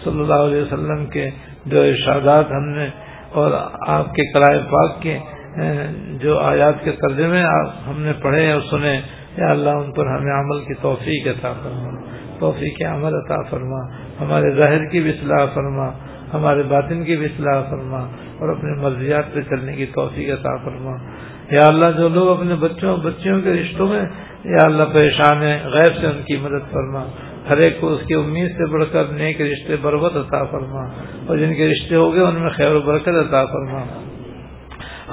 صلی 0.04 0.20
اللہ 0.20 0.34
علیہ 0.34 0.62
وسلم 0.62 1.06
کے 1.06 1.30
جو 1.66 1.82
ارشادات 1.82 2.52
ہم 2.52 2.68
نے 2.70 2.88
اور 3.32 3.52
آپ 3.88 4.14
کے 4.16 4.26
کرائے 4.34 4.60
پاک 4.72 5.02
کے 5.02 5.18
جو 6.22 6.38
آیات 6.40 6.84
کے 6.84 6.92
ترجمے 6.92 7.42
ہم 7.88 8.02
نے 8.02 8.14
پڑھے 8.22 8.52
اور 8.52 8.62
سنے، 8.70 9.00
یا 9.38 9.50
اللہ 9.50 9.70
ان 9.70 9.92
پر 9.92 10.08
ہمیں 10.08 10.34
عمل 10.34 10.60
کی 10.66 10.74
توفیق 10.82 11.28
عطا 11.28 11.54
فرما، 11.64 11.90
توفیق 12.40 12.82
عمل 12.90 13.16
عطا 13.16 13.42
فرما، 13.50 13.80
ہمارے 14.22 14.52
ظاہر 14.56 14.86
کی 14.86 15.00
بھی 15.00 15.12
اصلاح 15.12 15.46
فرما، 15.54 15.90
ہمارے 16.34 16.64
باطن 16.64 17.04
کی 17.04 17.16
بھی 17.16 17.26
اصلاح 17.26 17.62
فرما 17.70 18.00
اور 18.40 18.50
اپنے 18.50 18.82
مرضیات 18.82 19.34
پہ 19.34 19.42
چلنے 19.42 19.76
کی 19.76 19.86
توفیق 19.86 20.30
عطا 20.30 20.56
فرما۔ 20.64 20.96
یا 21.52 21.62
اللہ 21.68 21.86
جو 21.98 22.10
لوگ 22.10 22.30
اپنے 22.30 22.56
بچوں، 22.56 22.98
بچیوں 22.98 23.42
کے 23.42 23.54
رشتوں 23.54 23.88
میں، 23.88 24.02
یا 24.46 24.66
اللہ 24.66 24.84
پریشان 24.94 25.42
ہیں 25.44 25.58
غیر 25.70 26.00
سے 26.02 26.08
ان 26.08 26.22
کی 26.28 26.38
مدد 26.38 26.72
فرما۔ 26.72 27.06
ہر 27.50 27.58
ایک 27.58 27.82
کو 27.82 27.88
اس 27.88 28.08
کی 28.08 28.14
امید 28.14 28.52
سے 28.52 28.72
بڑھ 28.72 28.86
کر 28.92 29.04
نیک 29.06 29.42
رشتے 29.42 29.76
بربت 29.82 30.16
عطا 30.16 30.44
فرما۔ 30.44 30.82
اور 31.28 31.38
جن 31.38 31.56
کے 31.56 31.68
رشتے 31.68 31.96
ہو 31.96 32.14
گئے، 32.14 32.22
ان 32.22 32.36
میں 32.36 32.50
خیر 32.50 32.76
و 32.76 32.82
برکت 32.82 33.08
عطا 33.08 33.46
فرما۔ 33.46 33.84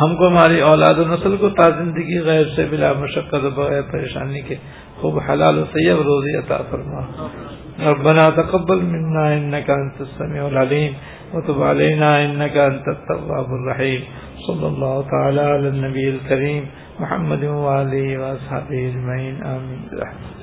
ہم 0.01 0.17
کو 0.17 0.29
ہماری 0.29 0.61
اولاد 0.61 0.99
و 0.99 1.05
نسل 1.05 1.37
کو 1.37 1.49
تا 1.49 1.71
زندگی 1.71 2.21
غیر 2.21 2.45
سے 2.57 2.67
بلا 2.71 2.93
مشقت 2.93 3.45
و 3.45 3.51
بغیر 3.51 3.83
پریشانی 3.83 4.41
کے 4.41 4.55
خوب 4.97 5.19
حلال 5.19 5.59
و 5.59 5.65
طیب 5.65 5.97
روزی 5.97 6.37
عطا 6.37 6.59
فرما۔ 6.71 7.29
ربنا 7.91 8.31
تقبل 8.31 8.77
منا 8.77 9.29
انك 9.29 9.71
انت 9.71 10.01
السميع 10.01 10.45
العليم 10.45 10.93
وتب 11.37 11.63
علينا 11.63 12.17
انك 12.17 12.57
انت 12.57 12.89
التواب 12.89 13.47
الرحيم 13.49 14.01
صلى 14.47 14.67
الله 14.67 15.11
تعالى 15.11 15.41
على 15.41 15.69
النبي 15.69 16.09
الكريم 16.09 16.71
محمد 17.01 17.45
وعليه 17.45 18.19
واصحابه 18.19 18.89
اجمعين 18.89 19.45
امين 19.45 19.91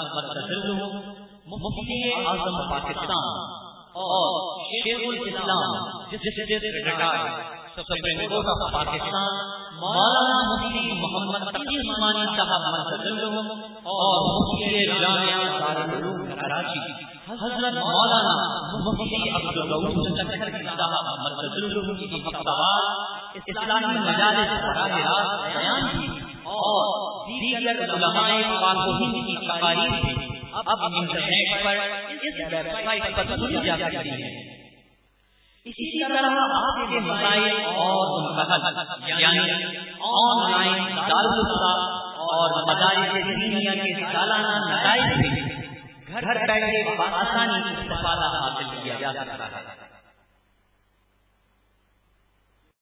مفتی 1.48 2.26
اعظم 2.28 2.70
پاکستان 2.70 3.42
اور 3.94 4.62
شیخ 4.64 5.02
الاسلام 5.08 5.90
جس 6.12 6.20
سپریم 7.76 8.30
کورٹ 8.30 8.46
آف 8.46 8.74
پاکستان، 8.74 9.38
مولانا 9.76 10.38
مفتی 10.50 10.92
محمد 10.92 11.63
تقی 11.74 12.26
صاحب 12.38 13.52
اور 13.86 14.28
مفتی 14.28 14.86
جامعہ 14.90 15.48
دارالعلوم 15.54 16.26
کراچی 16.34 16.80
حضرت 17.30 17.80
مولانا 17.86 18.36
مفتی 18.84 19.30
عبدالغفور 19.32 20.12
چکر 20.18 20.52
صاحب 20.60 21.98
کی 22.00 22.12
اسلامی 23.46 23.98
مجالس 24.00 24.54
براہ 24.64 24.98
راست 25.00 25.46
بیان 25.48 25.88
کی 25.90 26.08
اور 26.54 27.28
دیگر 27.28 27.84
علماء 27.90 28.30
پاک 28.62 28.88
و 28.88 28.94
ہند 28.94 29.22
کی 29.28 29.36
تقاریر 29.44 29.94
اب 30.54 30.84
انٹرنیٹ 30.92 31.64
پر 31.64 31.78
اس 32.22 32.42
ویب 32.48 32.74
سائٹ 32.76 33.16
پر 33.16 33.36
سنی 33.38 33.66
جا 33.66 33.78
سکتی 33.78 34.10
ہے 34.12 34.53
اسی 35.66 35.86
طرح 36.00 36.40
آپ 36.56 36.80
کے 36.90 37.00
مسائل 37.00 37.66
اور 37.66 38.10
منتخب 38.24 39.04
یعنی 39.08 39.54
آن 40.10 40.42
لائن 40.52 40.96
دارالفتا 40.96 41.70
اور 42.26 42.56
مدارس 42.70 43.14
دینیا 43.28 43.74
کے 43.74 43.94
سالانہ 44.14 44.52
نتائج 44.66 45.06
سے 45.14 45.30
گھر 46.08 46.24
بیٹھے 46.24 47.06
آسانی 47.06 47.72
استفادہ 47.74 48.28
حاصل 48.36 48.76
کیا 48.84 48.96
جا 49.00 49.14
سکتا 49.14 49.46
ہے۔ 49.46 49.83